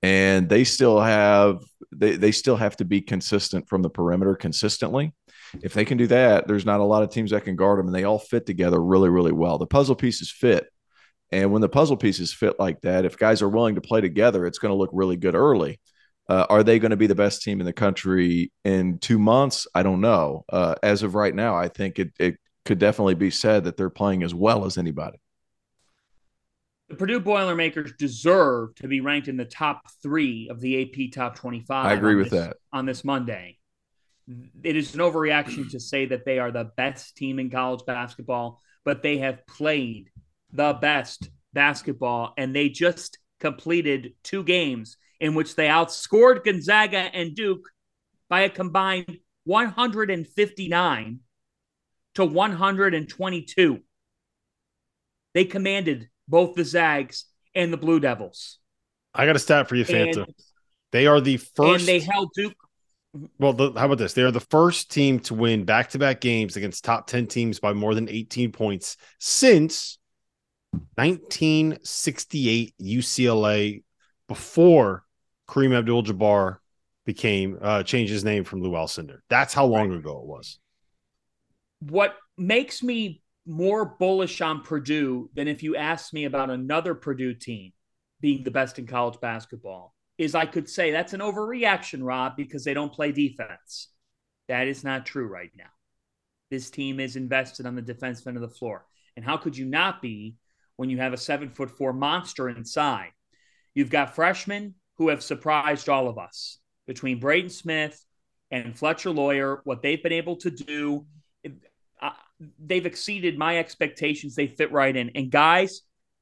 [0.02, 5.14] and they still have they, they still have to be consistent from the perimeter consistently.
[5.62, 7.88] If they can do that there's not a lot of teams that can guard them
[7.88, 9.58] and they all fit together really really well.
[9.58, 10.68] The puzzle pieces fit.
[11.34, 14.46] And when the puzzle pieces fit like that if guys are willing to play together
[14.46, 15.80] it's going to look really good early.
[16.30, 19.68] Uh, are they going to be the best team in the country in two months?
[19.76, 20.46] I don't know.
[20.48, 23.90] Uh, as of right now i think it, it could definitely be said that they're
[23.90, 25.18] playing as well as anybody
[26.92, 31.36] the Purdue Boilermakers deserve to be ranked in the top three of the AP Top
[31.36, 31.86] 25.
[31.86, 32.58] I agree with this, that.
[32.74, 33.58] On this Monday.
[34.64, 38.60] It is an overreaction to say that they are the best team in college basketball,
[38.84, 40.10] but they have played
[40.52, 47.36] the best basketball and they just completed two games in which they outscored Gonzaga and
[47.36, 47.70] Duke
[48.30, 51.20] by a combined 159
[52.16, 53.80] to 122.
[55.34, 58.58] They commanded both the Zags and the Blue Devils.
[59.14, 60.24] I got a stat for you, Fanta.
[60.24, 60.34] And,
[60.92, 61.82] they are the first.
[61.82, 62.56] And they held Duke.
[63.38, 64.14] Well, the, how about this?
[64.14, 67.60] They are the first team to win back to back games against top 10 teams
[67.60, 70.00] by more than 18 points since
[70.96, 73.84] 1968 UCLA
[74.30, 75.04] before
[75.50, 76.58] Kareem Abdul Jabbar
[77.06, 79.18] became uh changed his name from Lou Alcindor.
[79.30, 80.60] That's how long ago it was.
[81.82, 87.34] What makes me more bullish on Purdue than if you asked me about another Purdue
[87.34, 87.74] team
[88.20, 92.64] being the best in college basketball is I could say that's an overreaction, Rob, because
[92.64, 93.90] they don't play defense.
[94.48, 95.72] That is not true right now.
[96.52, 98.86] This team is invested on the defense end of the floor.
[99.16, 100.36] And how could you not be
[100.76, 103.12] when you have a seven foot four monster inside?
[103.74, 108.06] You've got freshmen who have surprised all of us between Braden Smith
[108.52, 111.06] and Fletcher Loyer, what they've been able to do.
[112.60, 114.36] They've exceeded my expectations.
[114.36, 115.12] They fit right in.
[115.16, 115.82] And guys,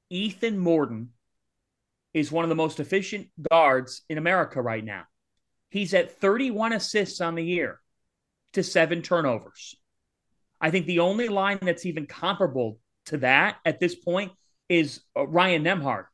[0.10, 1.10] Ethan Morton
[2.14, 5.04] is one of the most efficient guards in America right now.
[5.70, 7.80] He's at 31 assists on the year
[8.54, 9.76] to seven turnovers.
[10.60, 14.32] I think the only line that's even comparable to that at this point
[14.68, 16.06] is uh, Ryan Nembhard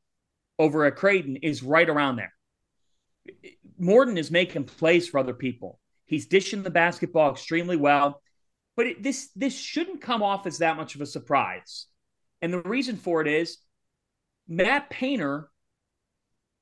[0.60, 2.34] over at Creighton is right around there.
[3.78, 5.80] Morton is making plays for other people.
[6.06, 8.22] He's dishing the basketball extremely well,
[8.76, 11.88] but it, this this shouldn't come off as that much of a surprise.
[12.42, 13.58] And the reason for it is
[14.48, 15.50] Matt Painter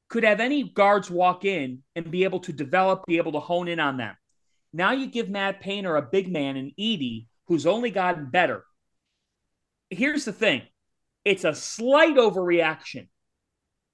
[0.10, 3.68] could have any guards walk in and be able to develop, be able to hone
[3.68, 4.16] in on them.
[4.72, 8.64] Now you give Matt Painter a big man in Edey who's only gotten better.
[9.90, 10.64] Here's the thing
[11.26, 13.08] it's a slight overreaction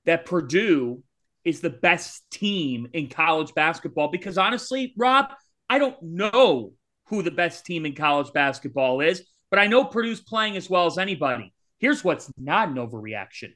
[0.06, 1.04] that Purdue
[1.46, 5.28] is the best team in college basketball because honestly, Rob,
[5.70, 6.74] I don't know
[7.10, 10.86] who the best team in college basketball is, but I know Purdue's playing as well
[10.86, 11.54] as anybody.
[11.80, 13.54] Here's what's not an overreaction.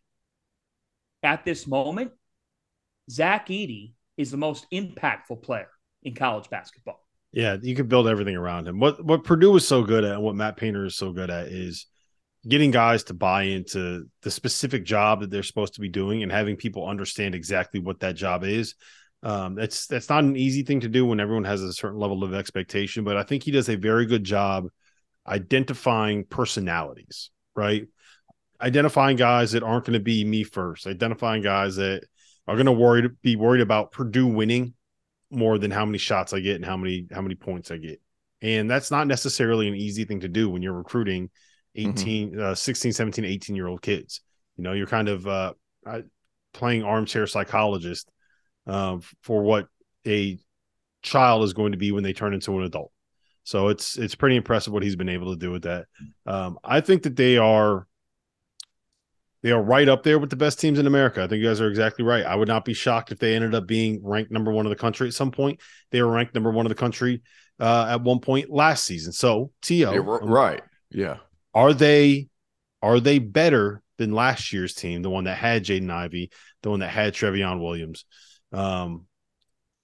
[1.21, 2.11] At this moment,
[3.09, 5.69] Zach Edey is the most impactful player
[6.03, 6.99] in college basketball.
[7.31, 8.79] Yeah, you could build everything around him.
[8.79, 11.47] What what Purdue is so good at and what Matt Painter is so good at
[11.47, 11.87] is
[12.47, 16.31] getting guys to buy into the specific job that they're supposed to be doing and
[16.31, 18.75] having people understand exactly what that job is.
[19.23, 22.25] Um, that's that's not an easy thing to do when everyone has a certain level
[22.25, 24.67] of expectation, but I think he does a very good job
[25.25, 27.87] identifying personalities, right?
[28.59, 32.03] Identifying guys that aren't going to be me first, identifying guys that
[32.47, 34.73] are going to worry be worried about Purdue winning
[35.31, 38.01] more than how many shots I get and how many how many points I get.
[38.41, 41.29] And that's not necessarily an easy thing to do when you're recruiting
[41.75, 42.41] 18 mm-hmm.
[42.41, 44.19] uh, 16 17 18 year old kids.
[44.57, 45.53] You know, you're kind of uh,
[46.53, 48.09] playing armchair psychologist
[48.67, 49.67] uh, for what
[50.07, 50.37] a
[51.01, 52.91] child is going to be when they turn into an adult.
[53.43, 55.85] So it's it's pretty impressive what he's been able to do with that.
[56.25, 57.87] Um, I think that they are
[59.41, 61.21] they are right up there with the best teams in America.
[61.21, 62.25] I think you guys are exactly right.
[62.25, 64.77] I would not be shocked if they ended up being ranked number one of the
[64.77, 65.59] country at some point.
[65.91, 67.21] They were ranked number one of the country
[67.59, 69.11] uh, at one point last season.
[69.11, 71.17] So To right, yeah.
[71.53, 72.29] Are they
[72.81, 76.79] are they better than last year's team, the one that had Jaden Ivey, the one
[76.79, 78.05] that had Trevion Williams?
[78.53, 79.07] Um,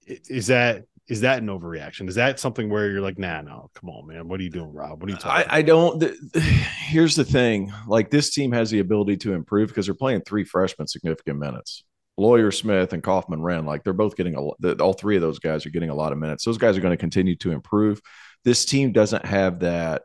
[0.06, 2.08] is that is that an overreaction?
[2.08, 4.72] Is that something where you're like, nah, no, come on, man, what are you doing,
[4.72, 5.02] Rob?
[5.02, 5.50] What are you talking?
[5.50, 6.04] I, I don't.
[6.36, 10.44] here's the thing: like this team has the ability to improve because they're playing three
[10.44, 11.84] freshmen significant minutes.
[12.18, 15.70] Loyer Smith and Kaufman-Renn, like they're both getting a all three of those guys are
[15.70, 16.44] getting a lot of minutes.
[16.44, 18.02] Those guys are going to continue to improve.
[18.44, 20.04] This team doesn't have that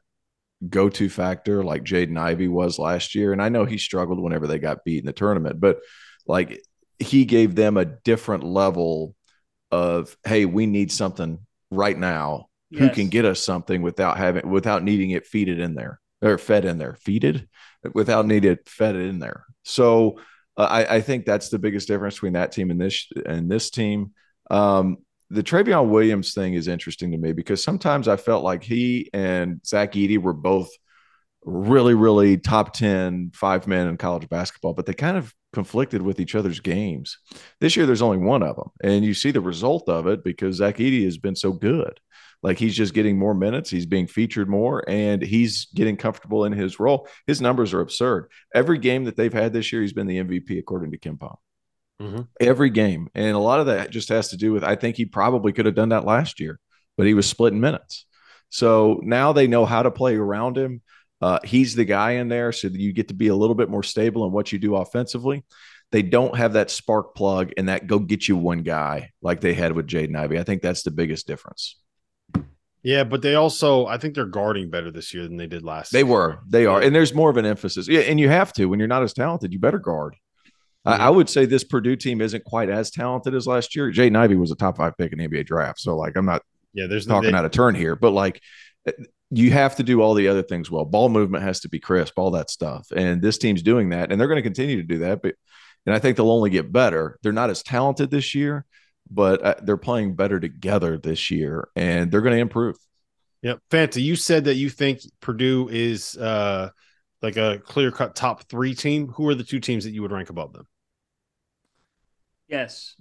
[0.68, 3.32] go to factor like Jaden Ivey was last year.
[3.32, 5.78] And I know he struggled whenever they got beat in the tournament, but
[6.26, 6.62] like
[6.98, 9.14] he gave them a different level
[9.70, 11.38] of hey, we need something
[11.70, 12.46] right now.
[12.70, 12.80] Yes.
[12.80, 16.64] Who can get us something without having without needing it feeded in there or fed
[16.64, 17.46] in there, feeded
[17.92, 19.44] without needed fed in there.
[19.62, 20.18] So
[20.56, 23.70] uh, I, I, think that's the biggest difference between that team and this and this
[23.70, 24.12] team.
[24.50, 24.98] Um,
[25.30, 29.60] the Trevion Williams thing is interesting to me because sometimes I felt like he and
[29.66, 30.70] Zach Edey were both
[31.44, 36.20] really, really top 10 five men in college basketball, but they kind of conflicted with
[36.20, 37.18] each other's games.
[37.60, 40.56] This year, there's only one of them, and you see the result of it because
[40.56, 42.00] Zach Edey has been so good.
[42.42, 46.52] Like he's just getting more minutes, he's being featured more, and he's getting comfortable in
[46.52, 47.08] his role.
[47.26, 48.30] His numbers are absurd.
[48.54, 51.36] Every game that they've had this year, he's been the MVP according to KenPom.
[52.02, 52.22] Mm-hmm.
[52.40, 55.06] Every game, and a lot of that just has to do with I think he
[55.06, 56.60] probably could have done that last year,
[56.98, 58.04] but he was splitting minutes.
[58.50, 60.82] So now they know how to play around him.
[61.24, 63.70] Uh, he's the guy in there, so that you get to be a little bit
[63.70, 65.42] more stable in what you do offensively.
[65.90, 69.54] They don't have that spark plug and that go get you one guy like they
[69.54, 70.38] had with Jaden Ivey.
[70.38, 71.80] I think that's the biggest difference.
[72.82, 75.92] Yeah, but they also, I think they're guarding better this year than they did last.
[75.92, 77.88] They were, they are, and there's more of an emphasis.
[77.88, 80.16] Yeah, and you have to when you're not as talented, you better guard.
[80.84, 83.90] I, I, would say this Purdue team isn't quite as talented as last year.
[83.90, 86.42] Jaden Ivey was a top five pick in the NBA draft, so like I'm not
[86.74, 88.42] yeah, there's talking they, out of turn here, but like
[89.30, 90.84] you have to do all the other things well.
[90.84, 94.20] Ball movement has to be crisp, all that stuff, and this team's doing that, and
[94.20, 95.22] they're going to continue to do that.
[95.22, 95.34] But
[95.86, 97.18] and I think they'll only get better.
[97.22, 98.64] They're not as talented this year,
[99.10, 102.76] but uh, they're playing better together this year, and they're going to improve.
[103.42, 106.70] Yep, Fanta, you said that you think Purdue is uh,
[107.20, 109.08] like a clear cut top three team.
[109.08, 110.66] Who are the two teams that you would rank above them?
[112.48, 112.94] Yes.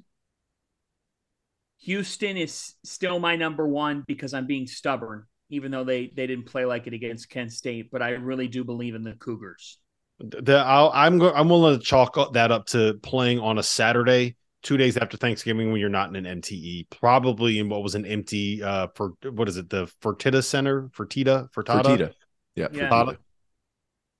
[1.79, 6.45] Houston is still my number one because I'm being stubborn, even though they they didn't
[6.45, 7.91] play like it against Kent State.
[7.91, 9.77] But I really do believe in the Cougars.
[10.19, 14.77] The, i am I'm willing to chalk that up to playing on a Saturday, two
[14.77, 18.63] days after Thanksgiving, when you're not in an MTE, probably in what was an empty
[18.63, 22.13] uh for what is it the Fertitta Center Fertitta Fertata Fertitta
[22.55, 22.89] yeah, yeah.
[22.89, 23.17] Fertitta.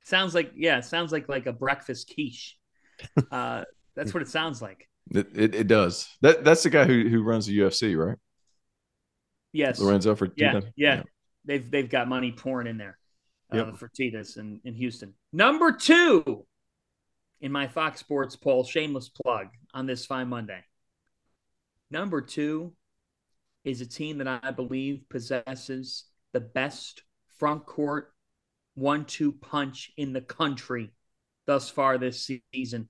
[0.06, 2.58] Sounds like yeah, sounds like like a breakfast quiche.
[3.32, 3.64] Uh,
[3.96, 4.88] that's what it sounds like.
[5.12, 6.08] It, it, it, does.
[6.22, 8.18] That that's the guy who who runs the UFC, right?
[9.52, 11.04] Yes, Lorenzo for yeah, yeah, yeah.
[11.46, 12.98] They've they've got money pouring in there
[13.54, 13.78] uh, yep.
[13.78, 15.14] for Titus in, in Houston.
[15.32, 16.46] Number two
[17.42, 20.64] in my Fox Sports poll, shameless plug on this fine Monday.
[21.92, 22.74] Number two
[23.64, 27.04] is a team that I believe possesses the best
[27.38, 28.12] front court
[28.76, 30.92] one-two punch in the country
[31.46, 32.90] thus far this season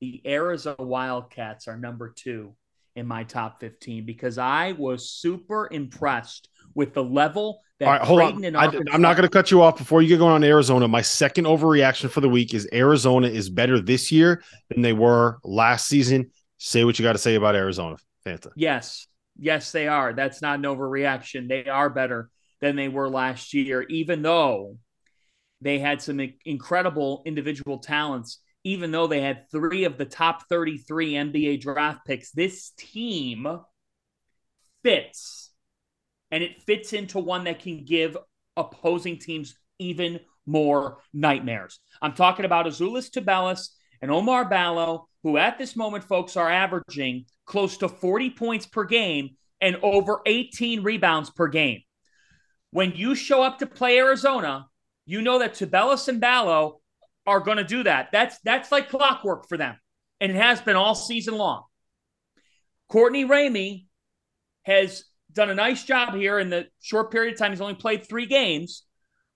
[0.00, 2.54] the Arizona Wildcats are number two
[2.94, 8.02] in my top 15 because I was super impressed with the level that All right,
[8.02, 8.56] hold on.
[8.56, 10.86] I, am not going to cut you off before you get going on Arizona.
[10.88, 15.38] My second overreaction for the week is Arizona is better this year than they were
[15.42, 16.30] last season.
[16.58, 18.50] Say what you got to say about Arizona, Fanta.
[18.56, 19.06] Yes.
[19.36, 20.12] Yes, they are.
[20.12, 21.48] That's not an overreaction.
[21.48, 24.78] They are better than they were last year, even though
[25.60, 31.12] they had some incredible individual talents even though they had three of the top 33
[31.12, 33.46] NBA draft picks, this team
[34.82, 35.52] fits.
[36.34, 38.16] And it fits into one that can give
[38.56, 41.78] opposing teams even more nightmares.
[42.02, 43.68] I'm talking about Azuolas Tubelis
[44.02, 48.82] and Oumar Ballo, who at this moment, folks, are averaging close to 40 points per
[48.82, 51.82] game and over 18 rebounds per game.
[52.72, 54.66] When you show up to play Arizona,
[55.06, 56.80] you know that Tubelis and Ballo
[57.28, 58.08] are going to do that.
[58.10, 59.76] That's that's like clockwork for them,
[60.20, 61.62] and it has been all season long.
[62.88, 63.86] Courtney Ramey
[64.64, 67.50] has done a nice job here in the short period of time.
[67.52, 68.84] He's only played three games,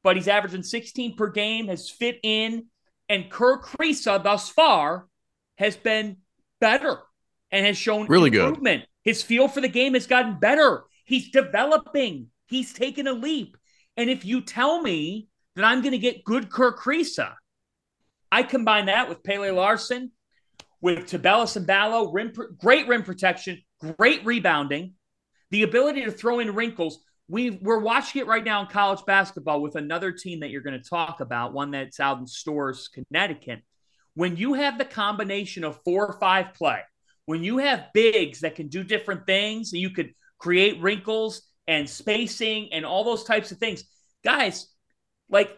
[0.03, 2.67] but he's averaging 16 per game, has fit in,
[3.09, 5.07] and Kerr Kriisa thus far
[5.57, 6.19] has been
[6.61, 6.99] better
[7.51, 8.83] and has shown really improvement.
[8.83, 8.89] Good.
[9.05, 10.85] His feel for the game has gotten better.
[11.05, 12.29] He's developing.
[12.47, 13.57] He's taken a leap.
[13.97, 17.35] And if you tell me that I'm going to get good Kerr Kriisa,
[18.31, 20.13] I combine that with Pelle Larsson,
[20.81, 23.63] with Tubelis and Ballo, rim, great rim protection,
[23.97, 24.95] great rebounding,
[25.51, 26.99] the ability to throw in wrinkles.
[27.29, 30.81] We we're watching it right now in college basketball with another team that you're going
[30.81, 33.61] to talk about, one that's out in Storrs, Connecticut.
[34.15, 36.81] When you have the combination of four or five play,
[37.27, 42.73] when you have bigs that can do different things, you could create wrinkles and spacing
[42.73, 43.85] and all those types of things.
[44.25, 44.67] Guys,
[45.29, 45.55] like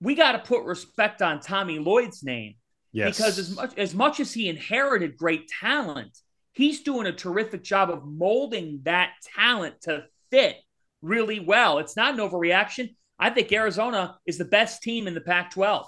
[0.00, 2.54] we got to put respect on Tommy Lloyd's name.
[2.92, 3.16] Yes.
[3.16, 6.16] Because as much as much as he inherited great talent,
[6.56, 10.56] he's doing a terrific job of molding that talent to fit
[11.02, 11.78] really well.
[11.78, 12.94] It's not an overreaction.
[13.18, 15.84] I think Arizona is the best team in the Pac-12.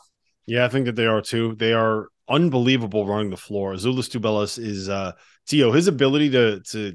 [0.47, 1.55] Yeah, I think that they are too.
[1.57, 3.73] They are unbelievable running the floor.
[3.73, 5.13] Azuolas Tubelis is uh
[5.47, 6.95] Tio, his ability to to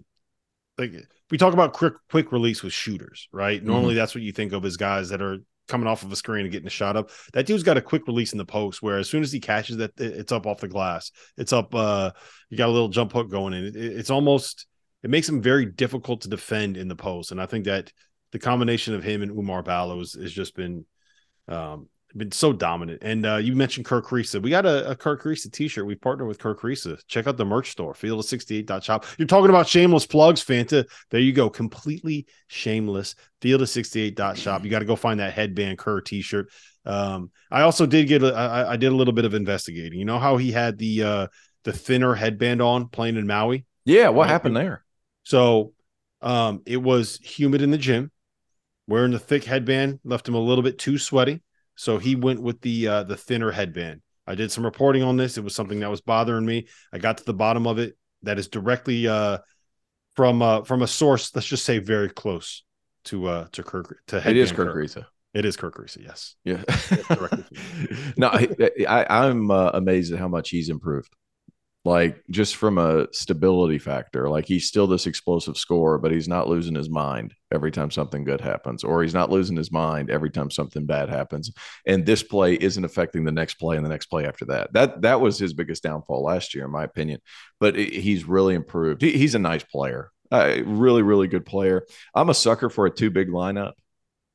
[0.77, 0.93] like
[1.29, 3.63] we talk about quick quick release with shooters, right?
[3.63, 3.97] Normally mm-hmm.
[3.97, 6.51] that's what you think of as guys that are coming off of a screen and
[6.51, 7.09] getting a shot up.
[7.33, 9.77] That dude's got a quick release in the post where as soon as he catches
[9.77, 11.11] that, it's up off the glass.
[11.37, 11.73] It's up.
[11.73, 12.11] Uh,
[12.49, 13.65] you got a little jump hook going in.
[13.65, 14.67] It, it's almost
[15.03, 17.31] it makes him very difficult to defend in the post.
[17.31, 17.91] And I think that
[18.31, 20.85] the combination of him and Oumar Ballo has just been
[21.47, 23.01] um, been so dominant.
[23.01, 24.41] And uh, you mentioned Kirk Kriisa.
[24.41, 25.85] We got a, a Kerr Kriisa t-shirt.
[25.85, 26.99] We partnered with Kirk Kriisa.
[27.07, 29.05] Check out the merch store, field of 68.shop.
[29.17, 30.85] You're talking about shameless plugs, Fanta.
[31.09, 31.49] There you go.
[31.49, 33.15] Completely shameless.
[33.41, 34.63] Field of 68.shop.
[34.63, 36.51] You got to go find that headband Kerr t-shirt.
[36.85, 39.99] Um, I also did get a, I, I did a little bit of investigating.
[39.99, 41.27] You know how he had the uh
[41.63, 43.65] the thinner headband on playing in Maui?
[43.85, 44.31] Yeah, what right?
[44.31, 44.83] happened there?
[45.23, 45.73] So
[46.21, 48.11] um it was humid in the gym
[48.87, 51.41] wearing the thick headband left him a little bit too sweaty,
[51.75, 54.01] so he went with the uh, the thinner headband.
[54.25, 55.37] I did some reporting on this.
[55.37, 56.67] It was something that was bothering me.
[56.91, 57.97] I got to the bottom of it.
[58.21, 59.39] That is directly uh,
[60.15, 61.33] from uh, from a source.
[61.35, 62.63] Let's just say very close
[63.05, 63.99] to uh, to Kirk.
[64.07, 65.05] To it is Kirk Risa.
[65.33, 66.03] It is Kirk Risa.
[66.03, 66.35] Yes.
[66.43, 66.63] Yeah.
[68.17, 71.11] no, I, I, am uh, amazed at how much he's improved.
[71.85, 76.47] Like just from a stability factor, like he's still this explosive scorer, but he's not
[76.47, 80.29] losing his mind every time something good happens, or he's not losing his mind every
[80.29, 81.51] time something bad happens.
[81.85, 84.71] And this play isn't affecting the next play and the next play after that.
[84.71, 87.19] That that was his biggest downfall last year, in my opinion.
[87.59, 89.01] But he's really improved.
[89.01, 91.85] He, he's a nice player, uh, really, really good player.
[92.15, 93.73] I'm a sucker for a two big lineup.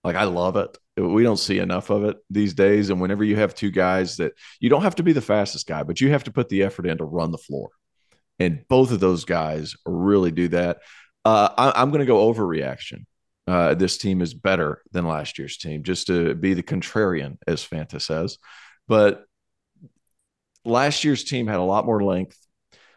[0.09, 2.91] Like I love it we don't see enough of it these days.
[2.91, 5.83] And whenever you have two guys that you don't have to be the fastest guy,
[5.83, 7.71] but you have to put the effort in to run the floor.
[8.39, 10.79] And both of those guys really do that.
[11.25, 13.05] Uh, I, am going to go overreaction.
[13.47, 17.67] Uh, this team is better than last year's team, just to be the contrarian, as
[17.67, 18.39] Fanta says.
[18.87, 19.25] But
[20.65, 22.39] last year's team had a lot more length.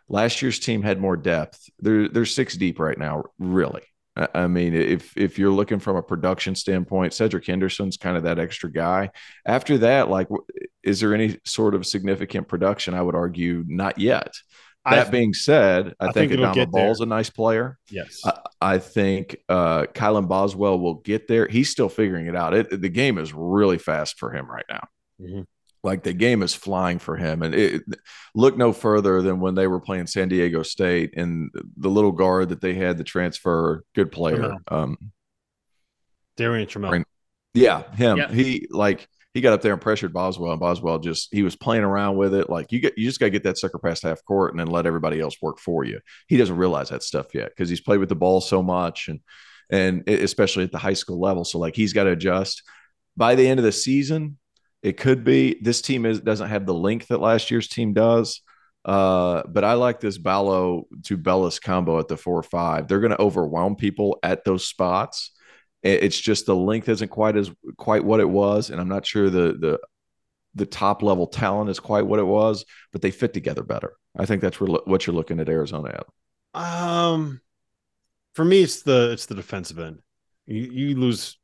[0.07, 1.69] Last year's team had more depth.
[1.79, 3.83] They're they're six deep right now, really.
[4.15, 8.39] I mean, if if you're looking from a production standpoint, Cedric Henderson's kind of that
[8.39, 9.11] extra guy.
[9.45, 10.27] After that, like,
[10.83, 12.93] is there any sort of significant production?
[12.93, 14.33] I would argue not yet.
[14.83, 17.05] That I, being said, I, I think, think Adama Bal's there.
[17.05, 17.77] a nice player.
[17.89, 21.47] Yes, I, I think uh, Kylan Boswell will get there.
[21.47, 22.53] He's still figuring it out.
[22.53, 24.87] It, the game is really fast for him right now.
[25.21, 25.41] Mm-hmm
[25.83, 27.41] like the game is flying for him.
[27.41, 27.81] And it,
[28.35, 32.49] look no further than when they were playing San Diego State and the little guard
[32.49, 34.55] that they had the transfer, good player.
[34.67, 34.97] Um,
[36.37, 37.03] Darrion Trammell.
[37.53, 38.17] Yeah, him.
[38.17, 38.31] Yeah.
[38.31, 41.83] He like he got up there and pressured Boswell, and Boswell just he was playing
[41.83, 42.49] around with it.
[42.49, 44.67] Like you get you just got to get that sucker past half court and then
[44.67, 45.99] let everybody else work for you.
[46.27, 49.19] He doesn't realize that stuff yet because he's played with the ball so much and
[49.69, 51.43] and especially at the high school level.
[51.43, 52.63] So like he's got to adjust.
[53.17, 54.37] By the end of the season,
[54.83, 58.41] it could be this team is doesn't have the length that last year's team does.
[58.83, 62.87] Uh, but I like this Ballo Tubelis combo at the four or five.
[62.87, 65.31] They're going to overwhelm people at those spots.
[65.83, 69.29] It's just the length isn't quite as quite what it was, and I'm not sure
[69.29, 69.79] the the
[70.53, 73.93] the top level talent is quite what it was, but they fit together better.
[74.15, 76.03] I think that's what you're looking at Arizona
[76.53, 76.61] at.
[76.61, 77.41] Um,
[78.35, 80.01] for me, it's the it's the defensive end.
[80.45, 81.39] You, you lose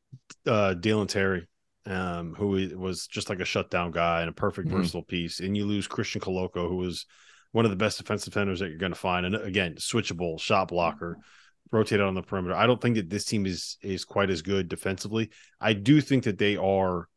[0.46, 1.48] uh, Dalen Terry
[1.88, 4.78] um, who was just like a shutdown guy and a perfect mm-hmm.
[4.78, 5.40] versatile piece.
[5.40, 7.06] And you lose Christian Koloko, who was
[7.52, 9.26] one of the best defensive defenders that you're going to find.
[9.26, 11.18] And again, switchable, shot blocker,
[11.72, 12.56] rotate on the perimeter.
[12.56, 15.30] I don't think that this team is is quite as good defensively.
[15.62, 17.08] I do think that they are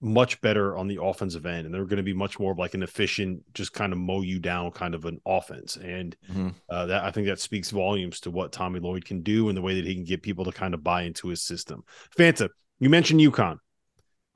[0.00, 2.82] much better on the offensive end, and they're going to be much more like an
[2.82, 5.76] efficient, just kind of mow you down kind of an offense.
[5.76, 6.48] And mm-hmm.
[6.68, 9.62] uh, that I think that speaks volumes to what Tommy Lloyd can do and the
[9.62, 11.82] way that he can get people to kind of buy into his system.
[12.16, 12.48] Fanta,
[12.80, 13.58] you mentioned UConn.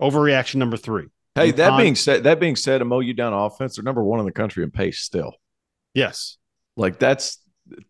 [0.00, 1.06] Overreaction number three.
[1.34, 4.20] Hey, that being said, that being said, a mow you down offense, they're number one
[4.20, 5.34] in the country in pace still.
[5.94, 6.36] Yes.
[6.76, 7.38] Like that's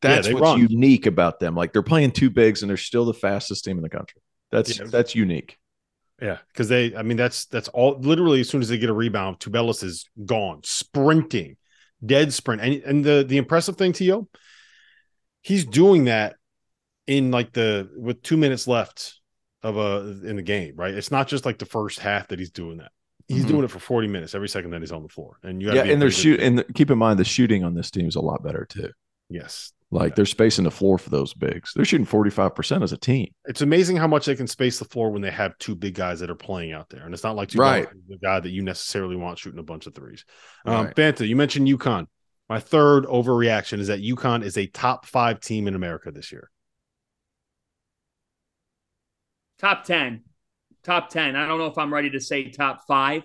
[0.00, 0.61] that's yeah, what's run.
[0.61, 1.55] unique about them.
[1.55, 4.20] Like they're playing two bigs and they're still the fastest team in the country.
[4.50, 4.86] That's yeah.
[4.86, 5.59] that's unique.
[6.20, 7.98] Yeah, because they, I mean, that's that's all.
[7.98, 11.57] Literally, as soon as they get a rebound, Tubelis is gone, sprinting,
[12.05, 12.62] dead sprint.
[12.62, 14.28] And and the the impressive thing, Tio,
[15.40, 16.36] he's doing that
[17.09, 19.18] in like the with two minutes left
[19.63, 20.95] of a in the game, right?
[20.95, 22.93] It's not just like the first half that he's doing that.
[23.29, 23.49] He's mm-hmm.
[23.49, 25.39] doing it for 40 minutes every second that he's on the floor.
[25.43, 28.07] And you yeah, and they're shoot and keep in mind the shooting on this team
[28.07, 28.91] is a lot better too.
[29.29, 29.73] Yes.
[29.93, 30.15] Like yeah.
[30.17, 31.73] they're spacing the floor for those bigs.
[31.75, 33.33] They're shooting 45% as a team.
[33.45, 36.21] It's amazing how much they can space the floor when they have two big guys
[36.21, 37.05] that are playing out there.
[37.05, 37.87] And it's not like right.
[38.09, 40.25] the guy that you necessarily want shooting a bunch of threes.
[40.65, 40.97] Um, right.
[40.97, 42.07] Fanta, you mentioned UConn.
[42.49, 46.51] My third overreaction is that UConn is a top five team in America this year
[49.63, 50.23] top 10.
[50.83, 51.37] Top 10.
[51.37, 53.23] I don't know if I'm ready to say top five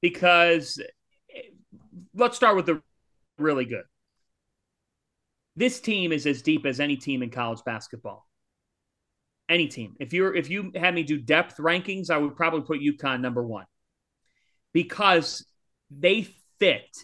[0.00, 0.80] because
[2.14, 2.80] let's start with the
[3.38, 3.84] really good.
[5.56, 8.26] This team is as deep as any team in college basketball.
[9.48, 9.94] Any team.
[10.00, 13.42] If you're if you had me do depth rankings, I would probably put UConn number
[13.42, 13.66] one
[14.72, 15.44] because
[15.90, 16.26] they
[16.58, 16.96] fit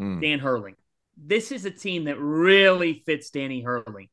[0.00, 0.20] mm.
[0.20, 0.74] Dan Hurley.
[1.16, 4.10] This is a team that really fits Danny Hurley.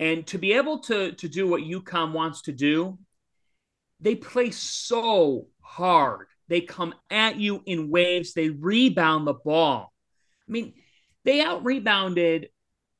[0.00, 2.98] And to be able to to do what UConn wants to do,
[4.00, 6.26] they play so hard.
[6.48, 8.32] They come at you in waves.
[8.32, 9.92] They rebound the ball.
[10.48, 10.72] I mean,
[11.24, 12.48] they out rebounded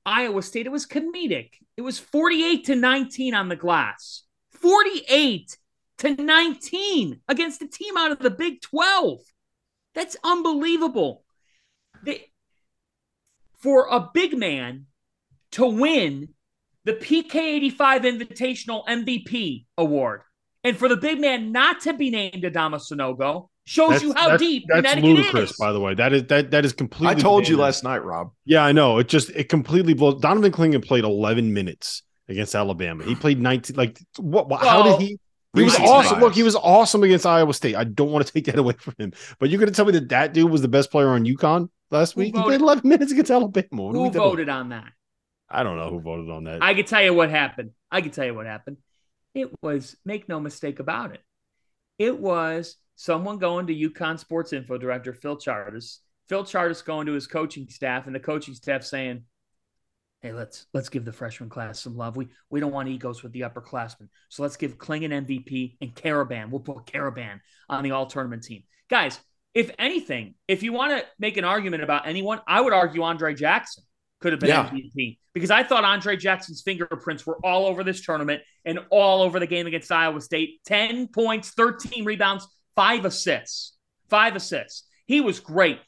[0.05, 0.66] Iowa State.
[0.66, 1.53] It was comedic.
[1.76, 4.22] It was 48 to 19 on the glass.
[4.51, 5.57] 48
[5.98, 9.20] to 19 against a team out of the Big 12.
[9.94, 11.24] That's unbelievable.
[12.05, 12.30] They,
[13.57, 14.86] for a big man
[15.53, 16.28] to win
[16.84, 20.22] the PK85 Invitational MVP award.
[20.62, 24.30] And for the big man not to be named Adama Sanogo shows That's, you how
[24.30, 25.56] that's, deep that's Connecticut ludicrous, is.
[25.56, 25.94] by the way.
[25.94, 27.16] That is that that is completely.
[27.16, 28.32] I told you last night, Rob.
[28.44, 28.98] Yeah, I know.
[28.98, 30.20] It just it completely blows.
[30.20, 33.04] Donovan Clingan played 11 minutes against Alabama.
[33.04, 33.76] He played 19.
[33.76, 34.48] Like what?
[34.48, 35.18] what how did he?
[35.54, 36.12] He was awesome.
[36.12, 36.22] bias.
[36.22, 37.74] Look, he was awesome against Iowa State.
[37.74, 39.12] I don't want to take that away from him.
[39.38, 41.68] But you're going to tell me that that dude was the best player on UConn
[41.90, 42.36] last Who week?
[42.36, 43.66] He played 11 minutes against Alabama.
[43.70, 44.92] What are we Who voted on that?
[45.51, 46.62] I don't know who voted on that.
[46.62, 47.70] I can tell you what happened.
[47.90, 48.76] I can tell you what happened.
[49.34, 51.22] It was, make no mistake about it,
[51.98, 55.98] it was someone going to UConn sports info director Phil Chardis.
[56.28, 59.24] Phil Chardis going to his coaching staff, and the coaching staff saying,
[60.20, 62.16] "Hey, let's let's give the freshman class some love.
[62.16, 66.51] We we don't want egos with the upperclassmen, so let's give Clingan MVP and Karaban.
[66.51, 69.18] We'll put Karaban on the all tournament team, guys."
[69.53, 73.34] If anything, if you want to make an argument about anyone, I would argue Andre
[73.34, 73.82] Jackson
[74.20, 74.70] could have been Yeah.
[74.70, 79.40] MVP because I thought Andre Jackson's fingerprints were all over this tournament and all over
[79.40, 80.60] the game against Iowa State.
[80.66, 82.46] 10 points, 13 rebounds,
[82.76, 83.76] five assists.
[84.08, 84.86] Five assists.
[85.06, 85.78] He was great.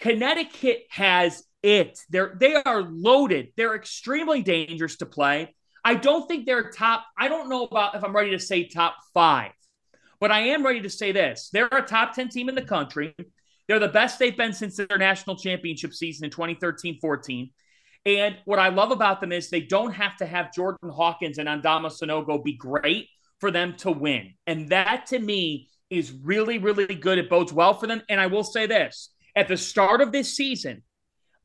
[0.00, 1.98] Connecticut has it.
[2.10, 3.48] They're they are loaded.
[3.56, 5.54] They're extremely dangerous to play.
[5.84, 7.04] I don't think they're top.
[7.18, 9.52] I don't know about if I'm ready to say top five,
[10.20, 11.50] but I am ready to say this.
[11.52, 13.14] They're a top 10 team in the country.
[13.68, 17.50] They're the best they've been since their national championship season in 2013 14.
[18.06, 21.48] And what I love about them is they don't have to have Jordan Hawkins and
[21.48, 23.08] Adama Sanogo be great
[23.40, 24.34] for them to win.
[24.46, 27.18] And that to me is really, really good.
[27.18, 28.02] It bodes well for them.
[28.08, 30.82] And I will say this at the start of this season,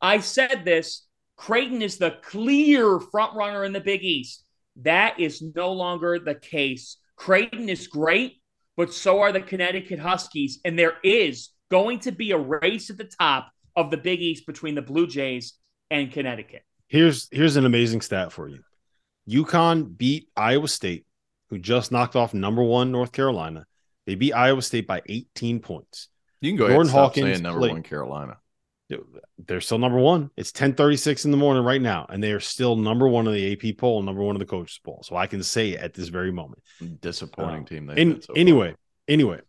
[0.02, 1.06] I said this
[1.38, 4.44] Creighton is the clear front runner in the Big East.
[4.78, 6.98] That is no longer the case.
[7.16, 8.42] Creighton is great,
[8.76, 10.60] but so are the Connecticut Huskies.
[10.66, 14.46] And there is going to be a race at the top of the Big East
[14.46, 15.54] between the Blue Jays
[15.92, 16.64] and Connecticut.
[16.88, 18.60] Here's here's an amazing stat for you.
[19.30, 21.06] UConn beat Iowa State,
[21.50, 23.66] who just knocked off number one North Carolina.
[24.08, 26.08] They beat Iowa State by 18 points.
[26.42, 28.38] You can go ahead Jordan and stop Hawkins saying number played- one Carolina.
[29.46, 30.32] They're still number one.
[30.36, 33.52] It's 1036 in the morning right now, and they are still number one in the
[33.54, 35.04] AP poll, number one in the coaches poll.
[35.04, 36.64] So I can say at this very moment.
[37.00, 37.86] Disappointing Uh, team.
[37.86, 38.40] they've In, been so far.
[38.40, 38.74] anyway,
[39.08, 39.42] anyway,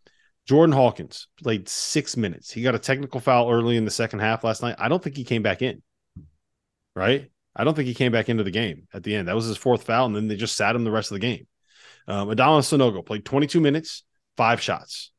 [0.47, 2.51] Jordan Hawkins played six minutes.
[2.51, 4.75] He got a technical foul early in the second half last night.
[4.77, 5.81] I don't think he came back in.
[6.95, 7.29] Right?
[7.55, 9.27] I don't think he came back into the game at the end.
[9.27, 11.19] That was his fourth foul, and then they just sat him the rest of the
[11.19, 11.47] game.
[12.07, 14.03] Um, Adama Sanogo played 22 minutes,
[14.37, 15.11] five shots.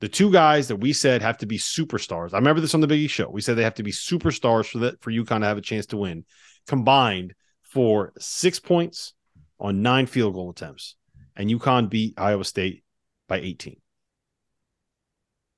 [0.00, 2.34] The two guys that we said have to be superstars.
[2.34, 3.28] I remember this on the Biggie show.
[3.30, 5.86] We said they have to be superstars for that for UConn to have a chance
[5.86, 6.24] to win.
[6.66, 9.14] Combined for six points
[9.58, 10.96] on nine field goal attempts,
[11.36, 12.84] and UConn beat Iowa State
[13.28, 13.80] by 18.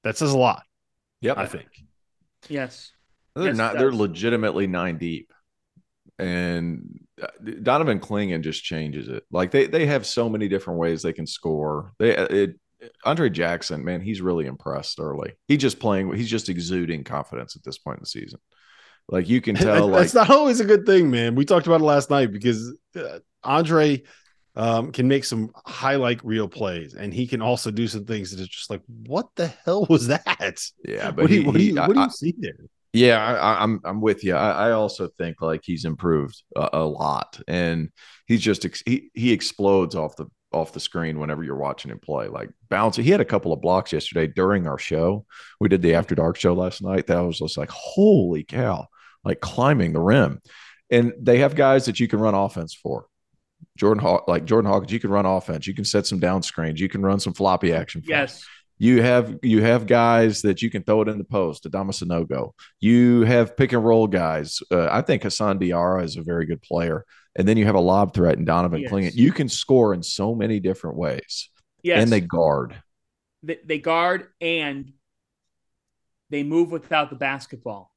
[0.05, 0.63] That says a lot,
[1.23, 1.39] Yep.
[1.39, 1.69] I think.
[2.49, 2.93] Yes.
[3.37, 3.79] They're Yes, not.
[3.79, 5.33] They're legitimately nine deep,
[6.19, 7.27] and uh,
[7.63, 9.25] Donovan Clingan just changes it.
[9.31, 11.93] Like they they have so many different ways they can score.
[11.99, 12.59] They uh, it,
[13.05, 15.33] Andre Jackson, man, he's really impressed early.
[15.49, 16.13] He just playing.
[16.15, 18.41] He's just exuding confidence at this point in the season.
[19.09, 19.89] Like you can tell.
[19.89, 21.35] like That's not always a good thing, man.
[21.35, 24.03] We talked about it last night because uh, Andre
[24.55, 28.41] um, can make some highlight reel plays, and he can also do some things that
[28.41, 30.61] is just like, what the hell was that?
[30.87, 32.11] yeah, but What do you, he- what do he- you, I- what do I- you
[32.11, 32.57] see there?
[32.97, 34.35] Yeah, I, I- I'm I'm with you.
[34.35, 37.91] I, I also think like he's improved a, a lot, and
[38.27, 41.99] he's just ex- he he explodes off the off the screen whenever you're watching him
[41.99, 42.29] play.
[42.29, 45.27] Like bouncing, he had a couple of blocks yesterday during our show.
[45.61, 47.09] We did the After Dark show last night.
[47.09, 48.87] That was just like holy cow,
[49.25, 50.41] like climbing the rim.
[50.91, 53.07] And they have guys that you can run offense for.
[53.77, 55.67] Jordan Haw- like Jordan Hawkins, you can run offense.
[55.67, 56.81] You can set some down screens.
[56.81, 58.01] You can run some floppy action.
[58.03, 58.09] for.
[58.11, 58.45] Yes.
[58.79, 61.65] You have you have guys that you can throw it in the post.
[61.65, 62.53] Adama Sanogo.
[62.81, 64.61] You have pick and roll guys.
[64.71, 67.05] Uh, I think Hassan Diarra is a very good player.
[67.37, 69.15] And then you have a lob threat in Donovan Yes.
[69.15, 71.51] You can score in so many different ways.
[71.83, 72.03] Yes.
[72.03, 72.75] And they guard.
[73.43, 74.93] they, they guard and
[76.31, 77.93] they move without the basketball.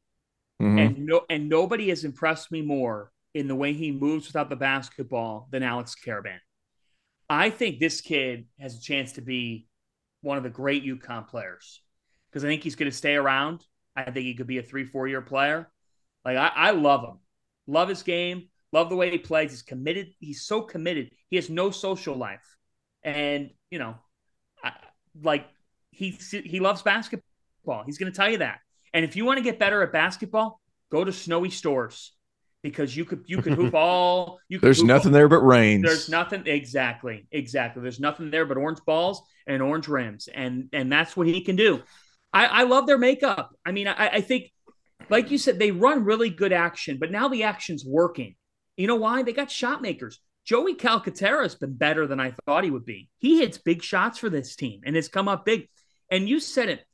[0.62, 0.86] Mhm.
[0.86, 4.56] And no and nobody has impressed me more in the way he moves without the
[4.58, 6.40] basketball than Alex Karaban.
[7.30, 9.69] I think this kid has a chance to be
[10.22, 11.82] one of the great UConn players
[12.30, 13.66] because I think he's going to stay around.
[13.96, 15.70] I think he could be a three, four year player.
[16.26, 17.20] Like I, I love him,
[17.68, 19.52] love his game, love the way he plays.
[19.52, 20.10] He's committed.
[20.20, 21.12] He's so committed.
[21.30, 22.58] He has no social life,
[23.04, 23.96] and you know,
[24.64, 24.74] I,
[25.22, 25.48] like
[25.92, 27.84] he he loves basketball.
[27.86, 28.60] He's going to tell you that.
[28.94, 30.60] And if you want to get better at basketball,
[30.92, 32.12] go to snowy Storrs
[32.64, 34.40] because you could you could hoop all.
[34.50, 35.84] You could There's nothing all- there but rains.
[35.84, 37.82] There's nothing exactly, exactly.
[37.82, 41.56] There's nothing there but orange balls and orange rims, and and that's what he can
[41.56, 41.82] do.
[42.34, 43.56] I, I love their makeup.
[43.66, 44.52] I mean, I, I think,
[45.10, 48.36] like you said, they run really good action, but now the action's working.
[48.78, 49.24] You know why?
[49.24, 50.20] They got shot makers.
[50.46, 53.10] Joey Calcaterra has been better than I thought he would be.
[53.18, 55.68] He hits big shots for this team and has come up big.
[56.12, 56.86] And you said it,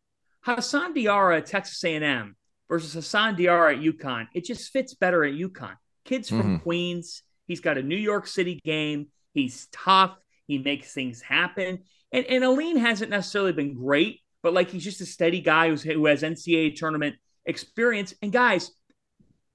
[0.42, 2.36] Hassan Diarra at Texas A&M
[2.70, 4.28] versus Hassan Diarra at UConn.
[4.34, 5.76] It just fits better at UConn.
[6.04, 6.56] Kids from mm-hmm.
[6.58, 7.24] Queens.
[7.48, 9.08] He's got a New York City game.
[9.34, 10.18] He's tough.
[10.48, 11.80] He makes things happen.
[12.12, 15.84] And, and Alleyne hasn't necessarily been great, but like he's just a steady guy who's,
[15.84, 18.14] who has NCAA tournament experience.
[18.22, 18.72] And guys,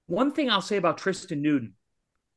[0.06, 1.74] one thing I'll say about Tristan Newton,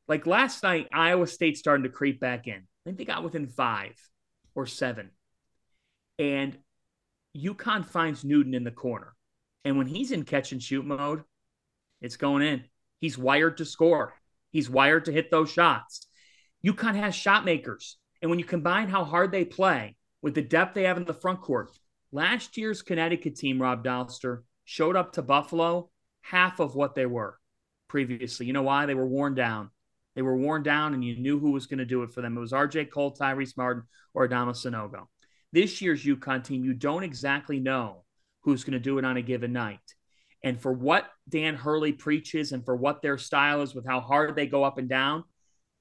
[0.06, 2.54] like last night, Iowa State starting to creep back in.
[2.54, 3.94] I think they got within five
[4.54, 5.10] or seven.
[6.18, 6.56] And
[7.36, 9.14] UConn finds Newton in the corner.
[9.64, 11.24] And when he's in catch and shoot mode,
[12.00, 12.64] it's going in.
[13.00, 14.14] He's wired to score.
[14.50, 16.06] He's wired to hit those shots.
[16.64, 17.96] UConn has shot makers.
[18.22, 21.12] And when you combine how hard they play with the depth they have in the
[21.12, 21.70] front court,
[22.12, 25.90] last year's Connecticut team, Rob Dauster, showed up to Buffalo
[26.22, 27.38] half of what they were
[27.88, 28.46] previously.
[28.46, 28.86] You know why?
[28.86, 29.70] They were worn down.
[30.14, 32.36] They were worn down, and you knew who was going to do it for them.
[32.36, 33.82] It was RJ Cole, Tyrese Martin,
[34.14, 35.06] or Adama Sanogo.
[35.52, 38.03] This year's UConn team, you don't exactly know
[38.44, 39.80] who's going to do it on a given night.
[40.42, 44.36] And for what Dan Hurley preaches and for what their style is with how hard
[44.36, 45.24] they go up and down,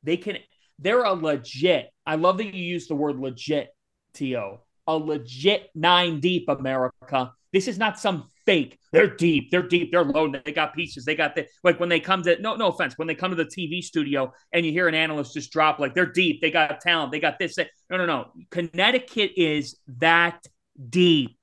[0.04, 0.38] they can,
[0.80, 3.70] they're a legit, I love that you use the word legit,
[4.14, 7.32] T.O., a legit nine deep America.
[7.52, 8.80] This is not some fake.
[8.92, 9.50] They're deep.
[9.52, 9.92] They're deep.
[9.92, 10.32] They're low.
[10.32, 11.06] They got pieces.
[11.06, 13.36] They got the like when they come to no no offense when they come to
[13.36, 16.42] the TV studio and you hear an analyst just drop like they're deep.
[16.42, 17.12] They got talent.
[17.12, 17.58] They got this.
[17.90, 18.32] No no no.
[18.50, 20.46] Connecticut is that
[20.90, 21.43] deep.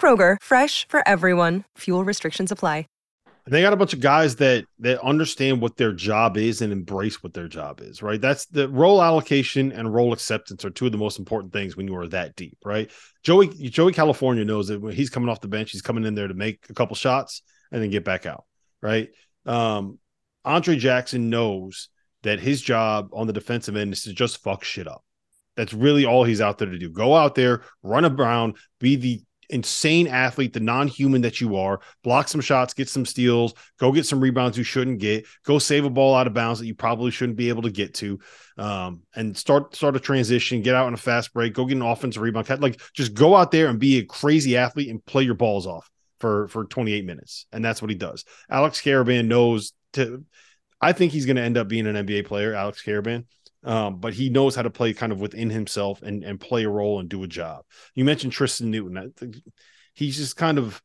[0.00, 1.64] Kroger, fresh for everyone.
[1.76, 2.86] Fuel restrictions apply.
[3.46, 7.22] They got a bunch of guys that that understand what their job is and embrace
[7.22, 8.20] what their job is, right?
[8.20, 11.88] That's the role allocation and role acceptance are two of the most important things when
[11.88, 12.90] you are that deep, right?
[13.24, 16.28] Joey Joey Calcaterra knows that when he's coming off the bench, he's coming in there
[16.28, 17.42] to make a couple shots
[17.72, 18.44] and then get back out,
[18.82, 19.08] right?
[19.46, 19.98] Um,
[20.44, 21.88] Andre Jackson knows
[22.22, 25.02] that his job on the defensive end is to just fuck shit up.
[25.56, 26.90] That's really all he's out there to do.
[26.90, 32.28] Go out there, run around, be the insane athlete, the non-human that you are, block
[32.28, 35.90] some shots, get some steals, go get some rebounds you shouldn't get, go save a
[35.90, 38.18] ball out of bounds that you probably shouldn't be able to get to,
[38.56, 41.82] um, and start start a transition, get out on a fast break, go get an
[41.82, 45.34] offensive rebound, like just go out there and be a crazy athlete and play your
[45.34, 48.24] balls off for for 28 minutes, and that's what he does.
[48.48, 50.24] Alex Karaban knows to.
[50.82, 53.26] I think he's going to end up being an NBA player, Alex Karaban
[53.62, 56.68] um, but he knows how to play kind of within himself and and play a
[56.68, 57.64] role and do a job.
[57.94, 59.12] You mentioned Tristan Newton.
[59.94, 60.82] He's just kind of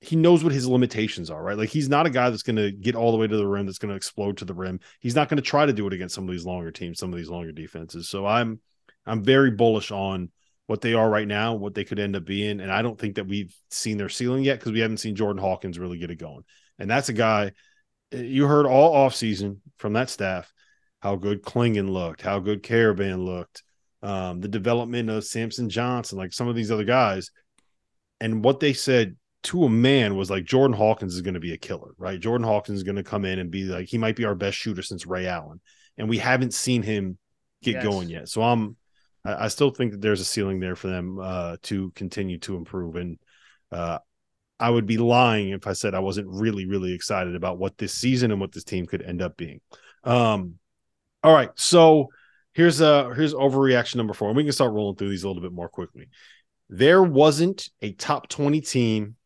[0.00, 1.56] he knows what his limitations are, right?
[1.56, 3.66] Like he's not a guy that's going to get all the way to the rim,
[3.66, 4.80] that's going to explode to the rim.
[5.00, 7.12] He's not going to try to do it against some of these longer teams, some
[7.12, 8.08] of these longer defenses.
[8.08, 8.60] So I'm
[9.06, 10.30] I'm very bullish on
[10.66, 13.14] what they are right now, what they could end up being, and I don't think
[13.14, 16.18] that we've seen their ceiling yet because we haven't seen Jordan Hawkins really get it
[16.18, 16.42] going.
[16.78, 17.52] And that's a guy
[18.12, 20.52] you heard all offseason from that staff
[21.00, 23.62] how good Clingan looked, how good Karaban looked,
[24.02, 27.30] um, the development of Samson Johnson, like some of these other guys.
[28.20, 31.52] And what they said to a man was like Jordan Hawkins is going to be
[31.52, 32.18] a killer, right?
[32.18, 34.56] Jordan Hawkins is going to come in and be like he might be our best
[34.56, 35.60] shooter since Ray Allen,
[35.96, 37.18] and we haven't seen him
[37.62, 37.84] get yes.
[37.84, 38.28] going yet.
[38.28, 38.76] So I'm,
[39.24, 42.56] I, I, still think that there's a ceiling there for them uh, to continue to
[42.56, 43.18] improve, and
[43.70, 43.98] uh,
[44.58, 47.92] I would be lying if I said I wasn't really, really excited about what this
[47.92, 49.60] season and what this team could end up being.
[50.02, 50.54] Um,
[51.22, 52.08] all right, so
[52.52, 55.42] here's a here's overreaction number four, and we can start rolling through these a little
[55.42, 56.08] bit more quickly.
[56.68, 59.16] There wasn't a top twenty team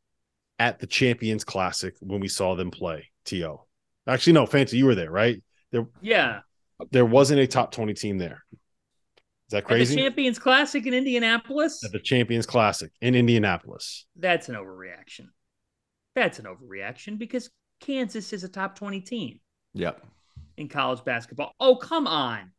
[0.58, 3.10] at the Champions Classic when we saw them play.
[3.26, 3.60] To
[4.06, 5.42] actually, no, Fanta, you were there, right?
[5.70, 6.40] There, yeah,
[6.90, 8.44] there wasn't a top twenty team there.
[8.52, 9.94] Is that crazy?
[9.94, 11.84] At the Champions Classic in Indianapolis.
[11.84, 14.06] At the Champions Classic in Indianapolis.
[14.16, 15.28] That's an overreaction.
[16.14, 19.40] That's an overreaction because Kansas is a top twenty team.
[19.74, 20.04] Yep
[20.60, 21.54] in college basketball.
[21.58, 22.52] Oh, come on.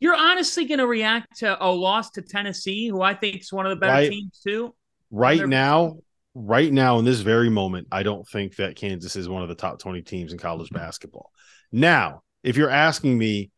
[0.00, 3.66] You're honestly going to react to a loss to Tennessee, who I think is one
[3.66, 4.74] of the better right, teams too.
[5.10, 5.98] Right now,
[6.34, 9.54] right now in this very moment, I don't think that Kansas is one of the
[9.54, 11.30] top 20 teams in college basketball.
[11.70, 13.50] Now, if you're asking me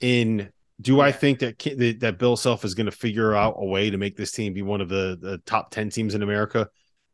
[0.00, 0.50] in
[0.80, 1.58] do I think that
[2.00, 4.62] that Bill Self is going to figure out a way to make this team be
[4.62, 6.68] one of the, the top 10 teams in America?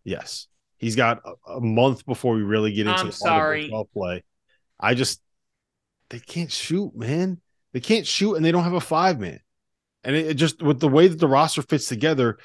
[0.05, 0.47] Yes.
[0.79, 3.71] He's got a, a month before we really get into I'm sorry.
[3.93, 4.25] play.
[4.81, 5.21] I just
[6.11, 7.41] they can't shoot, man.
[7.73, 9.41] They can't shoot and they don't have a five man.
[10.05, 12.39] And it, it just with the way that the roster fits together,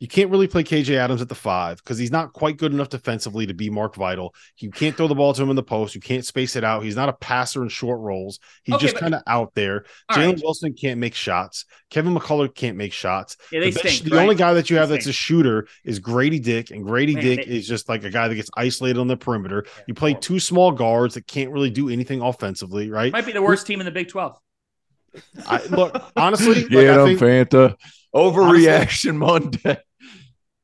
[0.00, 2.88] you can't really play KJ Adams at the five because he's not quite good enough
[2.88, 4.34] defensively to be Mark Vital.
[4.56, 5.94] You can't throw the ball to him in the post.
[5.94, 6.82] You can't space it out.
[6.82, 8.38] He's not a passer in short rolls.
[8.64, 9.84] He's Okay, just kind of out there.
[10.08, 10.40] All Jalen right.
[10.42, 11.66] Wilson can't make shots.
[11.90, 13.36] Kevin McCullar can't make shots.
[13.52, 15.12] Yeah, they the best- stink, the only guy that you They have that's stink.
[15.14, 18.26] a shooter is Grady Dick, and Grady Man, Dick they- is just like a guy
[18.28, 19.64] that gets isolated on the perimeter.
[19.66, 20.22] Yeah, You play horrible.
[20.22, 23.12] two small guards that can't really do anything offensively, right?
[23.12, 24.38] Might be the worst team in the Big 12.
[25.46, 27.74] I, look, honestly, like, Get I him, think Fanta.
[28.14, 29.76] Overreaction Monday.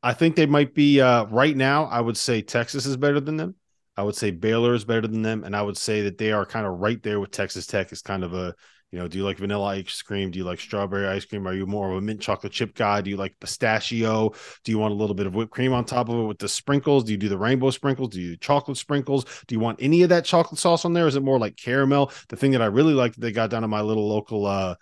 [0.07, 1.87] I think they might be uh, right now.
[1.87, 3.57] I would say Texas is better than them.
[3.97, 6.47] I would say Baylor is better than them, and I would say that they are
[6.47, 7.91] kind of right there with Texas Tech.
[7.91, 8.55] Is kind of a
[8.93, 10.31] you know, do you like vanilla ice cream?
[10.31, 11.49] Do you like strawberry ice cream?
[11.49, 13.01] Are you more of a mint chocolate chip guy?
[13.01, 14.33] Do you like pistachio?
[14.63, 16.49] Do you want a little bit of whipped cream on top of it with the
[16.49, 17.03] sprinkles?
[17.03, 18.11] Do you do the rainbow sprinkles?
[18.11, 19.25] Do you do chocolate sprinkles?
[19.49, 21.09] Do you want any of that chocolate sauce on there?
[21.09, 22.13] Is it more like caramel?
[22.29, 24.77] The thing that I really like that they got down at my little local uh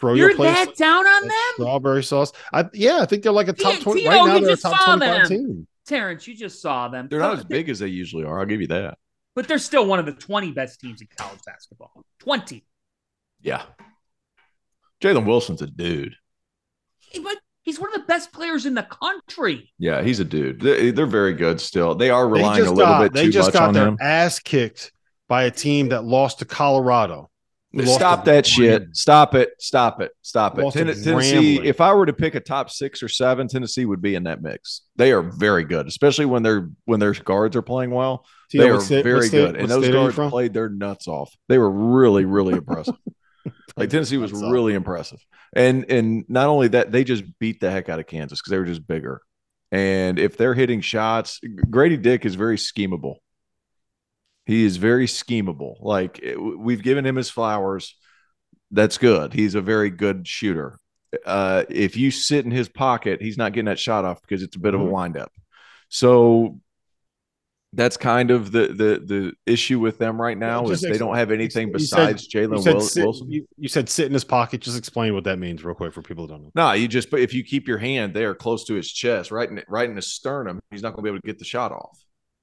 [0.00, 0.54] froyo You're place.
[0.54, 1.36] that down on them?
[1.54, 2.32] Strawberry sauce.
[2.52, 4.36] I yeah, I think they're like a top Tito, twenty Tito, right now.
[4.36, 5.46] you They're a top saw twenty-five them.
[5.46, 5.66] team.
[5.86, 7.08] Terrence, you just saw them.
[7.10, 8.38] They're not as big as they usually are.
[8.40, 8.96] I'll give you that.
[9.34, 11.92] But they're still one of the 20 best teams in college basketball.
[12.20, 12.64] 20.
[13.42, 13.62] Yeah.
[15.02, 16.14] Jalen Wilson's a dude.
[17.22, 19.72] But he's one of the best players in the country.
[19.78, 20.60] Yeah, he's a dude.
[20.60, 21.94] They, they're very good still.
[21.94, 23.74] They are They relying just a little got bit they too just much got on
[23.74, 23.96] their him.
[24.00, 24.92] ass kicked
[25.28, 27.29] by a team that lost to Colorado.
[27.72, 28.96] Lost Stop to that shit.
[28.96, 29.50] Stop it.
[29.60, 30.10] Stop it.
[30.22, 30.72] Stop it.
[30.72, 34.16] Ten- Tennessee, if I were to pick a top six or seven, Tennessee would be
[34.16, 34.82] in that mix.
[34.96, 38.26] They are very good, especially when they're when their guards are playing well.
[38.50, 39.54] Tito, they are state- very good.
[39.54, 41.32] And those guards played their nuts off.
[41.48, 42.96] They were really, really impressive.
[43.76, 44.52] Like Tennessee was off.
[44.52, 45.24] really impressive.
[45.54, 48.58] And and not only that, they just beat the heck out of Kansas because they
[48.58, 49.22] were just bigger.
[49.72, 51.40] And if they're hitting shots,
[51.70, 53.16] Grady Dick is very schemable.
[54.46, 55.76] He is very schemable.
[55.80, 57.96] Like it- we've given him his flowers.
[58.70, 59.32] That's good.
[59.32, 60.78] He's a very good shooter.
[61.26, 64.54] Uh, if you sit in his pocket, he's not getting that shot off because it's
[64.56, 64.90] a bit of a Mhm.
[64.90, 65.32] windup.
[65.88, 66.60] So
[67.72, 71.14] that's kind of the the the issue with them right now is just they don't
[71.14, 73.30] have anything you besides Jalen Wilson.
[73.30, 74.60] you, you said sit in his pocket.
[74.60, 76.50] Just explain what that means real quick for people who don't know.
[76.56, 79.48] No, you just but if you keep your hand there close to his chest, right
[79.48, 81.70] in right in his sternum, he's not going to be able to get the shot
[81.72, 81.96] off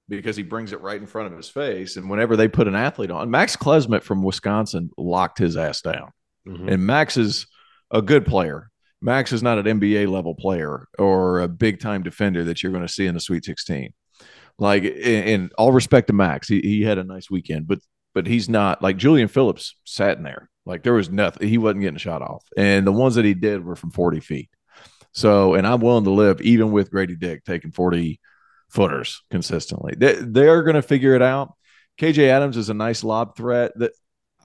[0.10, 1.98] because he brings it right in front of his face.
[1.98, 6.12] And whenever they put an athlete on, Max Klesmit from Wisconsin locked his ass down.
[6.48, 6.72] Mhm.
[6.72, 7.48] And Max is
[7.92, 8.70] a good player.
[9.02, 12.88] Max is not an NBA level player or a big time defender that you're going
[12.88, 13.94] to see in the Sweet 16.
[14.58, 17.80] Like in, in all respect to Max, he, he had a nice weekend, but
[18.16, 20.50] but he's not like Julian Phillips sat in there.
[20.66, 21.48] Like there was nothing.
[21.48, 24.50] He wasn't getting shot off, and the ones that he did were from 40 feet.
[25.12, 28.20] So, and I'm willing to live even with Grady Dick taking 40
[28.70, 29.94] footers consistently.
[29.98, 31.56] They, they're going to figure it out.
[32.00, 33.72] KJ Adams is a nice lob threat.
[33.78, 33.92] That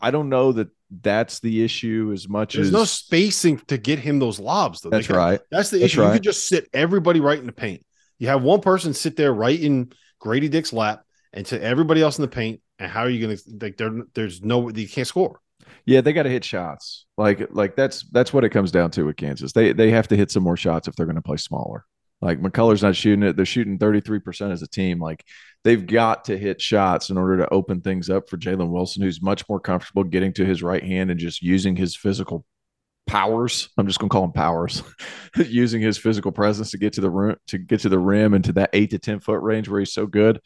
[0.01, 0.69] I don't know that
[1.01, 4.81] that's the issue as much as There's as no spacing to get him those lobs.
[4.81, 4.91] Though.
[4.91, 5.41] That's right.
[5.51, 6.01] That's the That's issue.
[6.01, 6.15] You right.
[6.15, 7.85] could just sit everybody right in the paint.
[8.19, 12.19] You have one person sit there right in Grady Dick's lap, and to everybody else
[12.19, 12.61] in the paint.
[12.79, 13.77] And how are you going to like?
[13.77, 15.41] There, there's no you can't score.
[15.85, 17.07] Yeah, they got to hit shots.
[17.17, 19.53] Like like that's that's what it comes down to with Kansas.
[19.53, 21.85] They they have to hit some more shots if they're going to play smaller.
[22.23, 23.37] Like McCullar's not shooting it.
[23.37, 25.01] They're shooting 33% as a team.
[25.01, 25.25] Like
[25.65, 29.21] they've got to hit shots in order to open things up for Jalen Wilson, who's
[29.21, 32.47] much more comfortable getting to his right hand and just using his physical
[33.09, 33.69] powers.
[33.77, 34.83] I'm just gonna call him powers,
[35.37, 38.45] using his physical presence to get to the rim to get to the rim and
[38.45, 40.41] to that eight to 10 foot range where he's so good.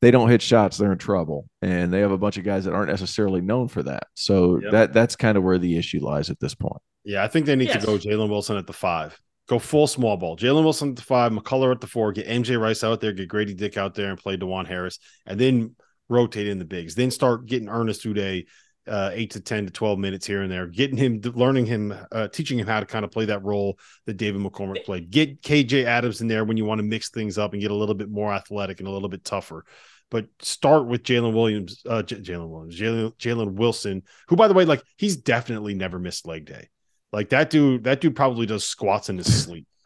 [0.00, 1.48] They don't hit shots, they're in trouble.
[1.60, 4.04] And they have a bunch of guys that aren't necessarily known for that.
[4.14, 4.72] So Yep.
[4.72, 6.80] that that's kind of where the issue lies at this point.
[7.04, 7.80] Yeah, I think they need Yes.
[7.80, 9.18] to go Jalen Wilson at the five.
[9.48, 10.36] Go full small ball.
[10.36, 13.28] Jalen Wilson at the five, McCullar at the four, get MJ Rice out there, get
[13.28, 15.74] Grady Dick out there and play Dajuan Harris, and then
[16.08, 16.94] rotate in the bigs.
[16.94, 18.44] Then start getting Ernest Udeh
[18.88, 22.28] uh, eight to 10 to 12 minutes here and there, getting him, learning him, uh,
[22.28, 25.10] teaching him how to kind of play that role that David McCormack played.
[25.10, 27.74] Get KJ Adams in there when you want to mix things up and get a
[27.74, 29.64] little bit more athletic and a little bit tougher.
[30.10, 32.80] But start with Jalen Williams, uh, Jalen Williams,
[33.18, 36.68] Jalen Wilson, who, by the way, like he's definitely never missed leg day.
[37.12, 39.66] Like that dude, that dude probably does squats in his sleep.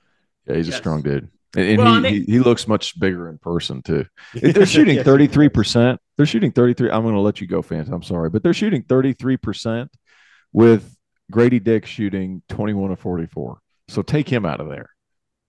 [0.46, 0.74] Yeah, he's Yes.
[0.74, 1.28] a strong dude.
[1.56, 4.06] And, and Well, he, they- he, he looks much bigger in person too.
[4.34, 6.90] They're shooting 33%, they're shooting 33.
[6.90, 7.88] I'm going to let you go, fans.
[7.88, 9.88] I'm sorry, but they're shooting 33%
[10.52, 10.96] with
[11.30, 13.58] Grady Dick shooting 21 of 44.
[13.86, 14.90] So take him out of there.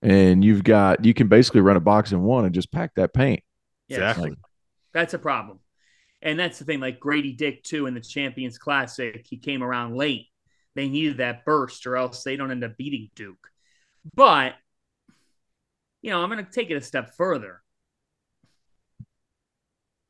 [0.04, 3.14] And you've got, you can basically run a box in one and just pack that
[3.16, 3.42] paint.
[3.88, 3.98] Yes.
[3.98, 4.36] Exactly.
[4.94, 5.60] That's a problem.
[6.22, 9.96] And that's the thing, like Grady Dick, too, in the Champions Classic, he came around
[9.96, 10.28] late.
[10.76, 13.48] They needed that burst, or else they don't end up beating Duke.
[14.16, 14.56] But,
[16.02, 17.62] you know, I'm going to take it a step further.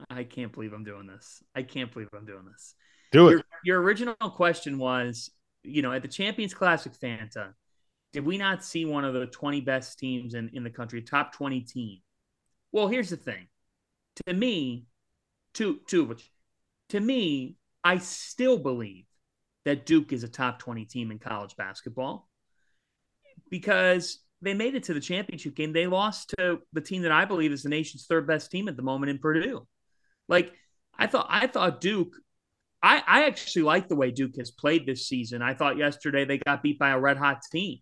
[0.09, 1.43] I can't believe I'm doing this.
[1.55, 2.76] I can't believe I'm doing this.
[3.11, 3.45] Do Your, it.
[3.64, 5.30] your original question was,
[5.64, 7.53] you know, at the Champions Classic Fanta,
[8.11, 11.34] did we not see one of the 20 best teams in, in the country, top
[11.34, 11.99] 20 team?
[12.72, 13.47] Well, here's the thing.
[14.28, 14.86] To me,
[15.53, 16.30] two two of which,
[16.89, 19.05] to me, I still believe
[19.66, 22.28] that Duke is a top 20 team in college basketball
[23.49, 25.74] because they made it to the championship game.
[25.74, 28.76] They lost to the team that I believe is the nation's third best team at
[28.76, 29.66] the moment in Purdue.
[30.28, 30.53] Like
[30.97, 32.14] I thought I thought Duke
[32.84, 35.41] I, I actually like the way Duke has played this season.
[35.41, 37.80] I thought yesterday they got beat by a red hot team.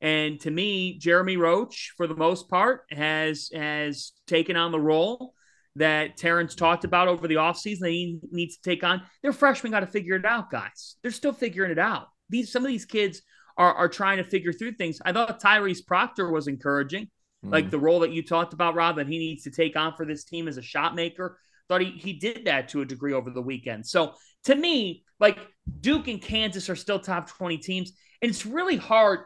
[0.00, 5.34] And to me, Jeremy Roach, for the most part, has has taken on the role
[5.76, 9.02] that Terrence talked about over the offseason that he needs to take on.
[9.22, 10.96] Their freshmen got to figure it out, guys.
[11.02, 12.08] They're still figuring it out.
[12.28, 13.22] These some of these kids
[13.56, 15.00] are, are trying to figure through things.
[15.04, 17.08] I thought Tyrese Proctor was encouraging,
[17.44, 17.52] mm.
[17.52, 20.04] like the role that you talked about, Rob, that he needs to take on for
[20.04, 21.38] this team as a shot maker.
[21.68, 23.86] Thought he, he did that to a degree over the weekend.
[23.86, 24.14] So
[24.44, 25.38] to me, like
[25.80, 27.92] Duke and Kansas are still top 20 teams.
[28.22, 29.20] And it's really hard.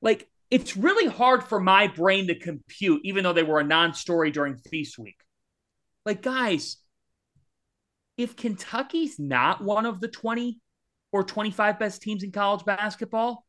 [0.00, 3.92] Like, it's really hard for my brain to compute, even though they were a non
[3.94, 5.16] story during Feast Week.
[6.08, 6.78] Like, guys,
[8.16, 10.58] if Kentucky's not one of the 20
[11.12, 13.44] or 25 best teams in college basketball,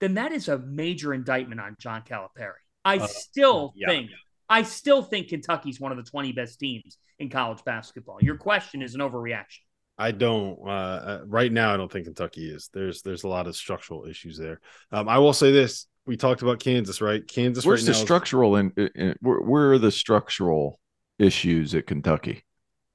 [0.00, 2.58] then that is a major indictment on John Calipari.
[2.84, 3.86] I uh, still yeah.
[3.86, 4.10] think
[4.48, 8.18] I still think Kentucky's one of the 20 best teams in college basketball.
[8.20, 9.60] Your question is an overreaction.
[9.96, 11.72] I don't uh, uh, right now.
[11.72, 12.70] I don't think Kentucky is.
[12.74, 14.60] There's there's a lot of structural issues there.
[14.90, 17.24] Um, I will say this: we talked about Kansas, right?
[17.24, 17.64] Kansas.
[17.64, 18.72] Where's right the structural and
[19.20, 20.80] where, where are the structural
[21.20, 22.44] issues at Kentucky?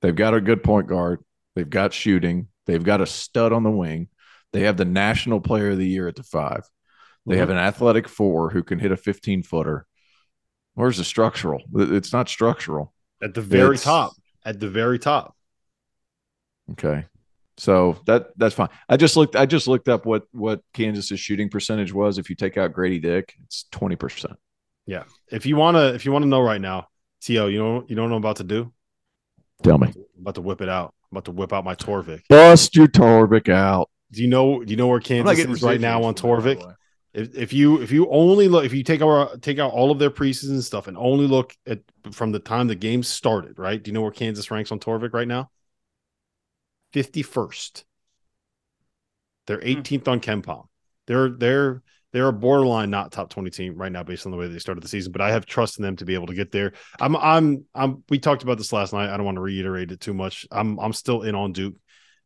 [0.01, 1.23] They've got a good point guard.
[1.55, 2.47] They've got shooting.
[2.65, 4.09] They've got a stud on the wing.
[4.53, 6.63] They have the national player of the year at the five.
[7.26, 7.39] They mm-hmm.
[7.39, 9.86] have an athletic four who can hit a 15 footer.
[10.73, 11.61] Where's the structural?
[11.73, 12.93] It's not structural.
[13.21, 14.13] At the very it's, top.
[14.45, 15.36] At the very top.
[16.71, 17.05] Okay.
[17.57, 18.69] So that that's fine.
[18.89, 22.17] I just looked I just looked up what what Kansas's shooting percentage was.
[22.17, 24.36] If you take out Grady Dick, it's 20%.
[24.86, 25.03] Yeah.
[25.32, 26.88] If you wanna if you want to know right now,
[27.26, 28.71] T.O., you know you don't know about to do?
[29.63, 29.88] Tell me.
[29.88, 30.93] I'm about to whip it out.
[31.11, 32.21] I'm about to whip out my Torvik.
[32.30, 33.89] Bust your Torvik out.
[34.11, 36.76] Do you know do you know where Kansas is right now on Torvik?
[37.15, 39.97] If, if you if you only look if you take our take out all of
[39.97, 41.80] their preseason stuff and only look at
[42.11, 43.82] from the time the game started, right?
[43.82, 45.49] Do you know where Kansas ranks on Torvik right now?
[46.93, 47.86] 51st.
[49.47, 50.09] They're 18th hmm.
[50.09, 50.67] on KenPom.
[51.07, 51.82] They're they're
[52.12, 54.84] they're a borderline not top 20 team right now based on the way they started
[54.84, 56.74] the season, but I have trust in them to be able to get there.
[56.99, 59.14] I'm I'm I'm we talked about this last night.
[59.14, 60.47] I don't want to reiterate it too much.
[60.51, 61.76] I'm I'm still in on Duke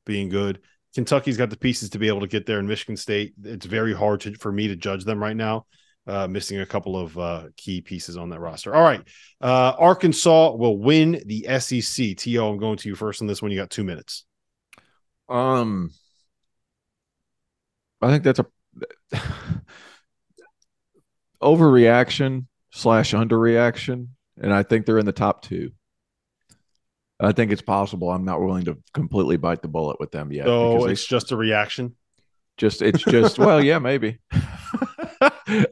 [0.06, 0.60] being good.
[0.96, 3.34] Kentucky's got the pieces to be able to get there in Michigan State.
[3.44, 5.66] It's very hard to, for me to judge them right now,
[6.08, 8.74] uh, missing a couple of uh, key pieces on that roster.
[8.74, 9.02] All right.
[9.40, 12.18] Uh, Arkansas will win the SEC.
[12.18, 13.52] T.O., I'm going to you first on this one.
[13.52, 14.26] You got two minutes.
[15.28, 15.92] Um,
[18.02, 18.48] I think that's a
[21.42, 24.08] overreaction slash underreaction,
[24.42, 25.72] and I think they're in the top two.
[27.20, 28.12] I think it's possible.
[28.12, 30.46] I'm not willing to completely bite the bullet with them yet.
[30.46, 31.96] So it's they, just a reaction.
[32.58, 34.20] Just it's just well, yeah, maybe.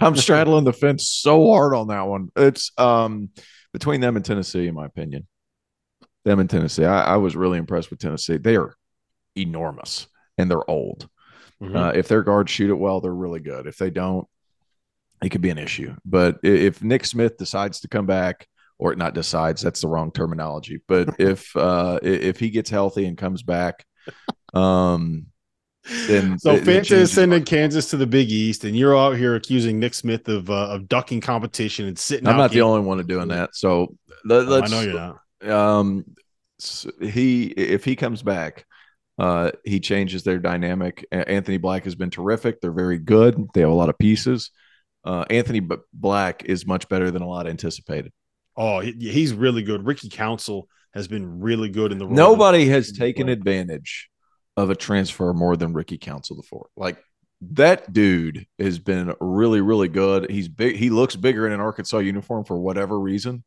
[0.01, 2.29] I'm straddling the fence so hard on that one.
[2.35, 3.29] It's um
[3.71, 5.27] between them and Tennessee, in my opinion.
[6.25, 6.83] Them and Tennessee.
[6.83, 8.37] I, I was really impressed with Tennessee.
[8.37, 8.75] They are
[9.37, 11.07] enormous and they're old.
[11.61, 11.75] Mm-hmm.
[11.75, 13.67] Uh, if their guards shoot it well, they're really good.
[13.67, 14.27] If they don't,
[15.23, 15.95] it could be an issue.
[16.05, 18.47] But if Nick Smith decides to come back
[18.79, 23.17] or not decides that's the wrong terminology but if uh if he gets healthy and
[23.17, 23.85] comes back
[24.53, 25.27] um
[26.07, 29.79] then so Fanta is sending Kansas to the Big East, and you're out here accusing
[29.79, 32.27] Nick Smith of uh, of ducking competition and sitting.
[32.27, 33.55] I'm not the only one doing that.
[33.55, 33.95] So
[34.25, 35.49] let, us oh, I know you're not.
[35.49, 36.03] Um,
[36.59, 38.65] so he if he comes back,
[39.17, 41.05] uh, he changes their dynamic.
[41.11, 42.61] Anthony Black has been terrific.
[42.61, 43.47] They're very good.
[43.53, 44.51] They have a lot of pieces.
[45.03, 48.11] Uh, Anthony Black is much better than a lot anticipated.
[48.55, 49.85] Oh, he, he's really good.
[49.85, 52.07] Ricky Council has been really good in the.
[52.07, 54.09] Nobody has taken advantage
[54.55, 56.67] of a transfer more than Ricky Council before.
[56.75, 56.97] Like
[57.41, 60.29] that dude has been really, really good.
[60.29, 60.75] He's big.
[60.75, 63.43] He looks bigger in an Arkansas uniform for whatever reason,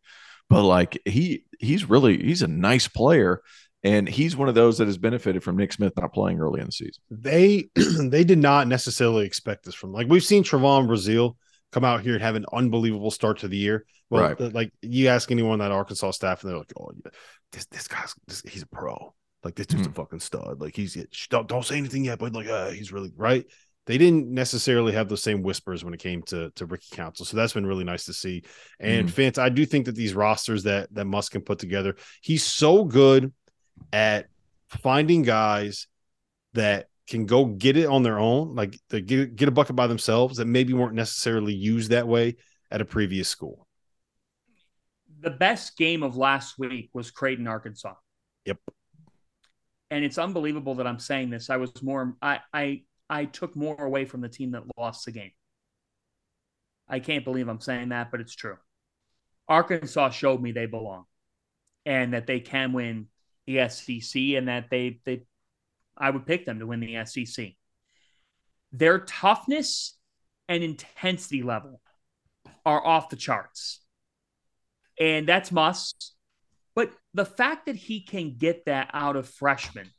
[0.48, 3.42] but like he he's really he's a nice player.
[3.82, 6.66] And he's one of those that has benefited from Nick Smith not playing early in
[6.66, 7.02] the season.
[7.10, 11.36] They they did not necessarily expect this from like we've seen Trevon Brazile
[11.72, 13.86] come out here and have an unbelievable start to the year.
[14.10, 14.38] Well, right.
[14.38, 17.10] The, like you ask anyone that Arkansas staff, and they're like, "Oh, yeah,
[17.52, 19.14] this this guy's this, he's a pro.
[19.42, 19.92] Like this dude's mm-hmm.
[19.92, 20.60] a fucking stud.
[20.60, 20.94] Like he's
[21.30, 23.46] don't don't say anything yet, but like uh, he's really right."
[23.86, 27.36] They didn't necessarily have those same whispers when it came to to Ricky Council, so
[27.36, 28.42] that's been really nice to see.
[28.78, 29.14] And mm-hmm.
[29.14, 32.84] Fans, I do think that these rosters that that Muss can put together, he's so
[32.84, 33.32] good
[33.92, 34.28] at
[34.68, 35.86] finding guys
[36.54, 39.86] that can go get it on their own, like they get, get a bucket by
[39.86, 42.36] themselves that maybe weren't necessarily used that way
[42.70, 43.66] at a previous school.
[45.20, 47.94] The best game of last week was Creighton, Arkansas.
[48.46, 48.58] Yep.
[49.90, 51.50] And it's unbelievable that I'm saying this.
[51.50, 55.12] I was more I I I took more away from the team that lost the
[55.12, 55.32] game.
[56.88, 58.56] I can't believe I'm saying that, but it's true.
[59.48, 61.04] Arkansas showed me they belong
[61.84, 63.08] and that they can win
[63.46, 65.22] the SEC and that they they
[65.96, 67.52] I would pick them to win the SEC.
[68.72, 69.98] Their toughness
[70.48, 71.80] and intensity level
[72.64, 73.80] are off the charts.
[74.98, 76.14] And that's must.
[76.74, 79.90] But the fact that he can get that out of freshmen,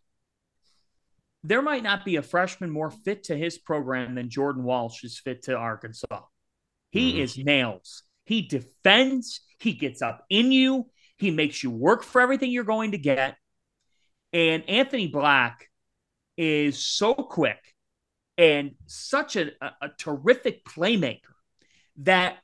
[1.44, 5.20] there might not be a freshman more fit to his program than Jordan Walsh is
[5.20, 6.22] fit to Arkansas.
[6.92, 7.22] He mm-hmm.
[7.22, 8.04] is nails.
[8.26, 10.88] He defends, he gets up in you,
[11.22, 13.38] he makes you work for everything you're going to get.
[14.34, 15.70] And Anthony Black
[16.36, 17.76] is so quick
[18.40, 21.20] and such a, a, a terrific playmaker
[21.98, 22.38] that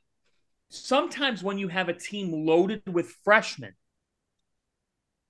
[0.70, 3.74] sometimes when you have a team loaded with freshmen,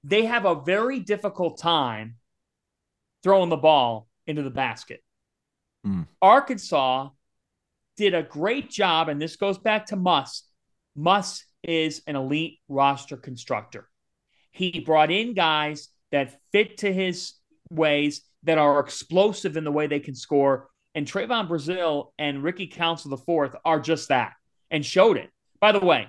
[0.05, 2.17] they have a very difficult time
[3.23, 5.03] throwing the ball into the basket.
[5.87, 6.07] Mm.
[6.21, 7.09] Arkansas
[7.97, 10.45] did a great job, and this goes back to Muss.
[10.95, 13.89] Muss is an elite roster constructor.
[14.51, 17.35] He brought in guys that fit to his
[17.71, 20.69] ways, that are explosive in the way they can score.
[20.95, 24.33] And Trevon Brazile and Ricky Council IV are just that
[24.71, 25.31] and showed it.
[25.61, 26.09] By the way,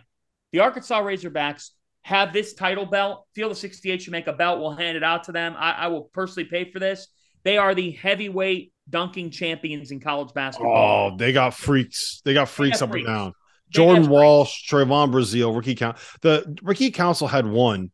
[0.52, 1.72] the Arkansas Razorbacks
[2.04, 3.26] have this title belt.
[3.36, 4.60] Field of 68 should make a belt.
[4.60, 5.56] We'll hand it out to them.
[5.58, 7.08] I, I will personally pay for this.
[7.44, 11.12] They are the heavyweight dunking champions in college basketball.
[11.12, 12.22] Oh, they got freaks.
[12.26, 13.08] They got freaks they up freaks.
[13.08, 13.34] and down.
[13.70, 16.02] Jordan Walsh, Trevon Brazile, Ricky Council.
[16.22, 17.92] The Ricky Council had one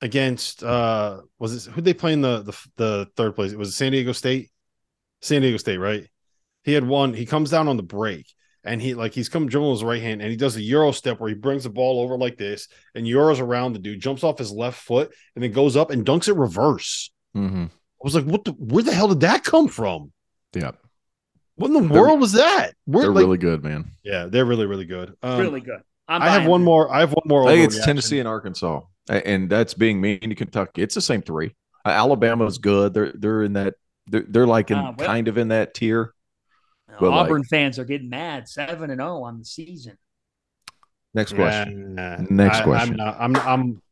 [0.00, 3.52] against uh was it who they play in the, the the third place?
[3.52, 4.50] It was San Diego State.
[5.20, 6.06] San Diego State, right?
[6.62, 7.14] He had one.
[7.14, 8.26] He comes down on the break
[8.64, 11.20] and he like he's come dribbling his right hand and he does a euro step
[11.20, 14.38] where he brings the ball over like this and euros around the dude, jumps off
[14.38, 17.10] his left foot and then goes up and dunks it reverse.
[17.36, 17.64] Mm-hmm.
[17.64, 20.12] I was like, what the where the hell did that come from?
[20.54, 20.72] Yeah.
[21.56, 22.72] What in the they're, world was that?
[22.84, 23.92] Where, they're like, really good, man.
[24.02, 25.14] Yeah, they're really, really good.
[25.22, 25.80] Um, really good.
[26.08, 26.66] I'm i have one them.
[26.66, 26.92] more.
[26.92, 27.48] I have one more.
[27.48, 30.82] I think it's Tennessee and Arkansas and that's being mean to Kentucky.
[30.82, 31.54] It's the same three.
[31.84, 32.94] Uh, Alabama's good.
[32.94, 33.74] They're they're in that.
[34.06, 36.12] They're, they're like in uh, well, kind of in that tier.
[37.00, 39.98] Auburn like, fans are getting mad, seven and zero oh on the season.
[41.12, 41.94] Next question.
[41.96, 43.00] Yeah, Next I, question.
[43.00, 43.82] I'm, not, I'm I'm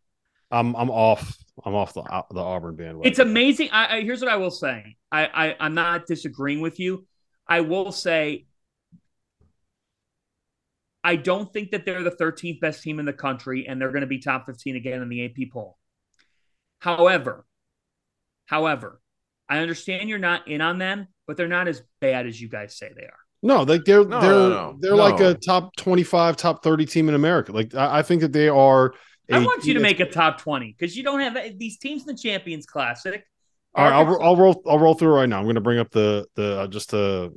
[0.50, 1.36] I'm I'm off.
[1.64, 3.10] I'm off the the Auburn bandwagon.
[3.10, 3.70] It's amazing.
[3.72, 4.96] I, I here's what I will say.
[5.10, 7.06] I, I I'm not disagreeing with you.
[7.46, 8.46] I will say
[11.04, 14.02] I don't think that they're the 13th best team in the country and they're going
[14.02, 15.78] to be top 15 again in the AP poll.
[16.78, 17.44] However,
[18.46, 19.00] however,
[19.48, 22.76] I understand you're not in on them, but they're not as bad as you guys
[22.76, 23.18] say they are.
[23.42, 27.08] No, like they're no, they're no, no, they're like a top 25, top 30 team
[27.08, 27.50] in America.
[27.50, 28.94] Like I, I think that they are
[29.30, 32.02] I want you to make a top 20 because you don't have eh, these teams
[32.02, 33.24] in the Champions Classic.
[33.74, 34.62] All right, I'll, I'll roll.
[34.66, 35.38] I'll roll through right now.
[35.38, 37.32] I'm going to bring up the the uh, just to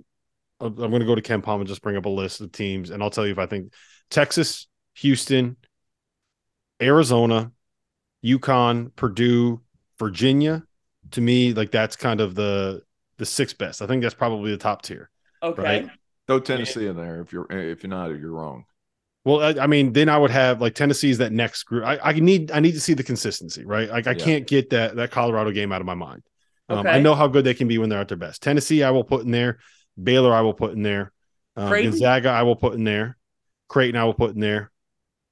[0.60, 3.02] I'm going to go to KenPom and just bring up a list of teams, and
[3.02, 3.72] I'll tell you if I think
[4.10, 5.58] Texas, Houston,
[6.82, 7.52] Arizona,
[8.24, 9.62] UConn, Purdue,
[10.00, 10.64] Virginia.
[11.12, 12.82] To me, like that's kind of the
[13.18, 13.82] the sixth best.
[13.82, 15.10] I think that's probably the top tier.
[15.44, 15.62] Okay.
[15.62, 15.90] Right?
[16.28, 18.66] Throw Tennessee in there if you're if you're not you're wrong.
[19.26, 21.84] Well, I, I, mean, then I would have like Tennessee's that next group.
[21.84, 23.90] I, I need I need to see the consistency, right?
[23.90, 24.24] Like I yeah.
[24.24, 26.22] can't get that that Colorado game out of my mind.
[26.70, 26.90] Um, okay.
[26.90, 28.44] I know how good they can be when they're at their best.
[28.44, 29.58] Tennessee, I will put in there.
[30.02, 31.12] Baylor, I will put in there.
[31.56, 33.18] Um, Gonzaga, I will put in there.
[33.68, 34.72] Creighton, I will put in there.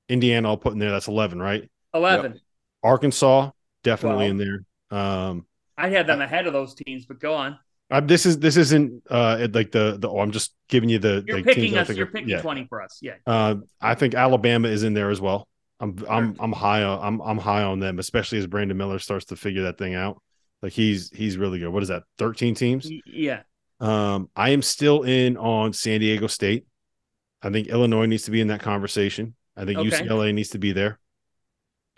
[0.10, 0.92] Indiana, I'll put in there.
[0.92, 1.70] That's 11, right?
[1.94, 2.34] 11.
[2.34, 2.42] Yep.
[2.84, 3.52] Arkansas,
[3.84, 4.32] definitely 12.
[4.32, 5.00] in there.
[5.00, 5.46] Um,
[5.78, 7.58] I had them ahead of those teams, but go on.
[7.94, 11.24] Uh, this is this isn't uh like the the oh, I'm just giving you the
[11.28, 12.42] you're like, picking us you're picking yeah.
[12.42, 15.48] 20 for us yeah uh I think Alabama is in there as well
[15.80, 19.26] I'm I'm I'm high on I'm I'm high on them especially as Brandon Miller starts
[19.26, 20.22] to figure that thing out
[20.64, 23.44] like he's he's really good what is that 13 teams yeah
[23.84, 26.66] um, I am still in on San Diego State.
[27.42, 29.36] I think Illinois needs to be in that conversation.
[29.58, 29.90] I think okay.
[29.90, 31.00] UCLA needs to be there.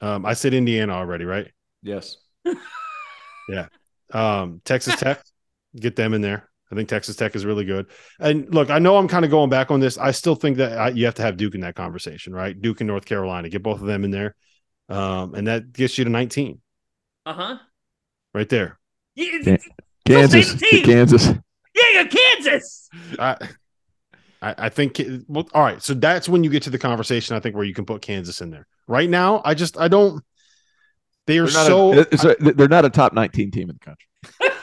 [0.02, 1.52] Um, I said Indiana already, right?
[1.84, 2.18] Yes.
[3.50, 3.68] yeah.
[4.12, 5.24] Um, Texas Tech,
[5.80, 6.50] get them in there.
[6.72, 7.88] I think Texas Tech is really good.
[8.20, 9.98] And look, I know I'm kind of going back on this.
[9.98, 12.60] I still think that I, you have to have Duke in that conversation, right?
[12.60, 14.36] Duke and North Carolina, get both of them in there.
[14.90, 16.60] Um, and that gets you to 19.
[17.26, 17.58] Uh huh.
[18.34, 18.80] Right there.
[19.16, 19.58] Yeah,
[20.06, 20.56] Kansas.
[20.84, 21.34] Kansas.
[21.76, 22.90] Yeah, Kansas.
[24.42, 25.02] I, I think.
[25.28, 25.82] Well, all right.
[25.82, 27.36] So that's when you get to the conversation.
[27.36, 28.68] I think where you can put Kansas in there.
[28.88, 30.24] Right now, I just I don't.
[31.26, 32.06] They are they're so.
[32.12, 34.08] A, they're not a top nineteen team in the country.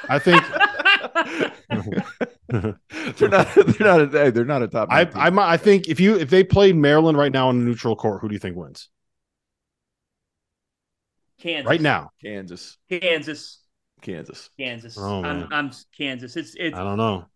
[0.08, 0.42] I think.
[2.48, 3.48] they're not.
[3.54, 4.00] They're not.
[4.14, 4.88] A, they're not a top.
[4.90, 5.02] I.
[5.14, 8.20] I I think if you if they played Maryland right now on a neutral court,
[8.20, 8.88] who do you think wins
[11.40, 11.68] Kansas.
[11.68, 12.10] right now?
[12.22, 12.78] Kansas.
[12.88, 13.58] Kansas.
[14.00, 14.50] Kansas.
[14.58, 14.96] Kansas.
[14.98, 15.48] Oh, I'm.
[15.52, 16.36] I'm Kansas.
[16.36, 16.76] It's it's.
[16.76, 17.26] I don't know.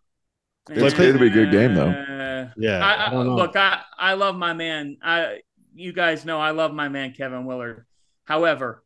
[0.68, 1.90] It's going to be a good game, though.
[1.90, 3.36] Uh, Yeah, I, I I, don't know.
[3.36, 4.96] look, I, I love my man.
[5.02, 5.40] I
[5.74, 7.86] you guys know I love my man Kevin Willard.
[8.24, 8.82] However,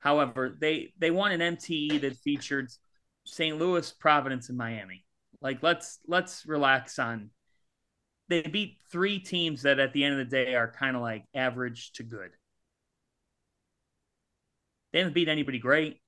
[0.00, 2.70] however, they they won an MTE that featured
[3.24, 3.58] St.
[3.58, 5.04] Louis, Providence, and Miami.
[5.40, 7.30] Like let's let's relax on.
[8.28, 11.24] They beat three teams that at the end of the day are kind of like
[11.34, 12.30] average to good.
[14.92, 16.00] They haven't beat anybody great.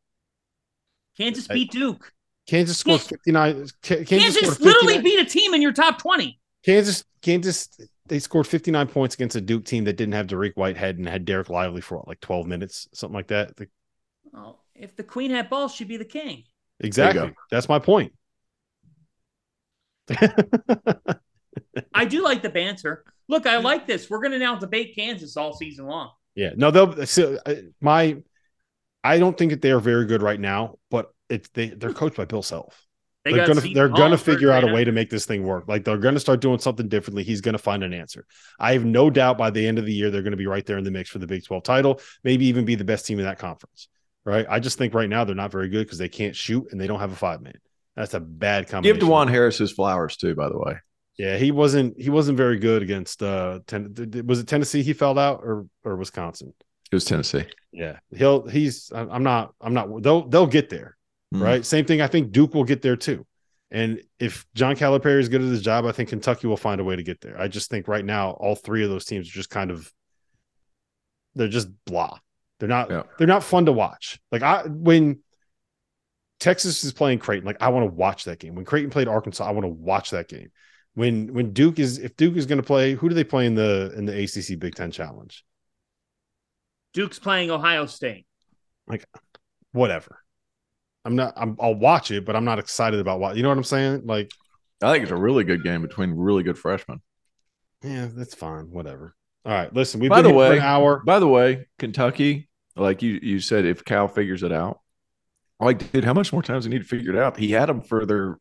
[1.16, 2.12] Kansas I- beat Duke.
[2.46, 3.66] Kansas scored fifty nine.
[3.82, 6.38] Kansas, Kansas literally beat a team in your top twenty.
[6.64, 7.04] Kansas.
[7.22, 7.68] Kansas.
[8.06, 11.08] They scored fifty nine points against a Duke team that didn't have Dariq Whitehead and
[11.08, 13.56] had Dereck Lively for what, like twelve minutes, something like that.
[13.56, 13.68] The-
[14.36, 16.42] Oh, if the queen had balls, she'd be the king.
[16.80, 17.34] Exactly.
[17.50, 18.12] That's my point.
[21.94, 23.04] I do like the banter.
[23.28, 24.10] Look, I like this.
[24.10, 26.10] We're going to now debate Kansas all season long.
[26.34, 28.16] Yeah, no, they'll so, uh, my.
[29.02, 32.16] I don't think that they are very good right now, but it's they they're coached
[32.16, 32.84] by Bill Self.
[33.24, 35.44] They They are gonna they're Hall gonna figure out a way to make this thing
[35.44, 35.64] work.
[35.68, 37.22] Like they're gonna start doing something differently.
[37.22, 38.26] He's gonna find an answer.
[38.58, 40.76] I have no doubt by the end of the year they're gonna be right there
[40.76, 42.00] in the mix for the Big Twelve title.
[42.24, 43.88] Maybe even be the best team in that conference.
[44.24, 44.46] Right?
[44.48, 46.86] I just think right now they're not very good because they can't shoot and they
[46.86, 47.58] don't have a five man.
[47.94, 48.98] That's a bad combination.
[49.00, 49.08] Give.
[49.08, 50.34] Dajuan Harris his flowers too.
[50.34, 50.76] By the way,
[51.18, 53.94] Yeah, he wasn't he wasn't very good against uh ten,
[54.26, 56.54] was it Tennessee he fell out or or Wisconsin?
[56.90, 57.44] it was Tennessee.
[57.72, 58.90] Yeah, he'll he's.
[58.94, 59.52] I'm not.
[59.60, 60.02] I'm not.
[60.02, 60.96] They'll they'll get there,
[61.34, 61.40] Mhm.
[61.42, 61.64] right?
[61.66, 62.00] Same thing.
[62.00, 63.26] I think Duke will get there too.
[63.70, 66.84] And if John Calipari is good at his job, I think Kentucky will find a
[66.84, 67.38] way to get there.
[67.40, 69.92] I just think right now all three of those teams are just kind of
[71.34, 72.18] they're just blah.
[72.64, 72.90] They're not.
[72.90, 73.02] Yeah.
[73.18, 74.18] They're not fun to watch.
[74.32, 75.18] Like I when
[76.40, 78.54] Texas is playing Creighton, like I want to watch that game.
[78.54, 80.50] When Creighton played Arkansas, I want to watch that game.
[80.94, 83.54] When when Duke is if Duke is going to play, who do they play in
[83.54, 85.44] the in the ACC Big Ten Challenge?
[86.94, 88.26] Duke's playing Ohio State.
[88.86, 89.04] Like
[89.72, 90.20] whatever.
[91.04, 91.34] I'm not.
[91.36, 93.36] I'm, I'll watch it, but I'm not excited about what.
[93.36, 94.06] You know what I'm saying?
[94.06, 94.30] Like,
[94.82, 97.02] I think it's a really good game between really good freshmen.
[97.82, 98.70] yeah, that's fine.
[98.70, 99.14] Whatever.
[99.44, 99.70] All right.
[99.74, 101.02] Listen, we've By been the here for way- an hour.
[101.04, 104.80] By the way, Kentucky, like you you said, if Cal figures it out,
[105.60, 107.36] like dude, how much more time does he need to figure it out?
[107.38, 108.38] He had them for their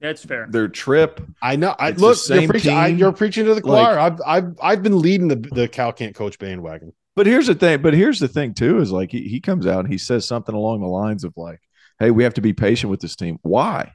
[0.00, 0.46] That's fair.
[0.50, 1.20] their trip.
[1.42, 1.74] I know.
[1.78, 2.10] I It's the look.
[2.28, 3.98] You're same preaching, I, you're preaching to the Like- choir.
[3.98, 6.92] I've I've I've been leading the the Cal can't coach bandwagon.
[7.16, 7.80] But here's the thing.
[7.80, 10.54] But here's the thing too is like he, he comes out and he says something
[10.54, 11.60] along the lines of like,
[12.00, 13.92] "Hey, we have to be patient with this team." Why?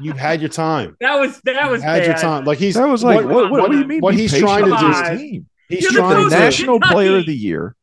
[0.00, 0.96] You've had your time.
[1.00, 2.44] That was that was You've had your time.
[2.44, 4.00] Like he's That was like, what, what, what do you mean?
[4.00, 4.88] What he's trying to do.
[4.88, 5.48] this team?
[5.68, 7.74] He's You're the trying the to national player of the year.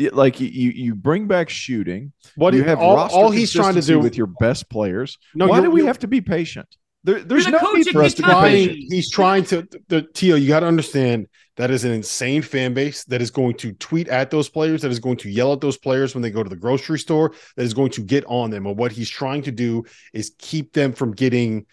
[0.00, 2.12] It- like you, you you bring back shooting.
[2.34, 5.18] What you have all, all he's trying to do with your best players.
[5.34, 6.66] No, Why do we have to be patient?
[7.02, 8.40] There, there's the no coach need for us to be patient.
[8.68, 12.74] trying, he's trying to the Tio, you got to understand that is an insane fan
[12.74, 15.60] base that is going to tweet at those players, that is going to yell at
[15.60, 18.50] those players when they go to the grocery store, that is going to get on
[18.50, 18.66] them.
[18.66, 21.66] And what he's trying to do is keep them from getting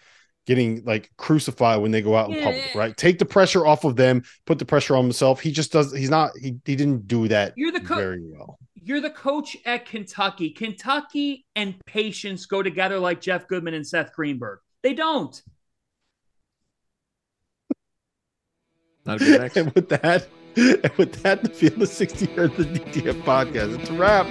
[0.48, 2.78] getting like crucified when they go out in public, Yeah.
[2.80, 2.96] right?
[2.96, 5.40] Take the pressure off of them, put the pressure on himself.
[5.40, 7.98] He just does he's not he, he didn't do that You're the coach.
[7.98, 8.58] very well.
[8.82, 10.48] You're the coach at Kentucky.
[10.50, 14.60] Kentucky and patience go together like Jeff Goodman and Seth Greenberg.
[14.82, 15.40] They don't.
[19.04, 19.56] Not a good next.
[19.58, 20.26] and with that,
[20.56, 23.78] and with that, the field of 60 here the DTF podcast.
[23.78, 24.26] It's a wrap.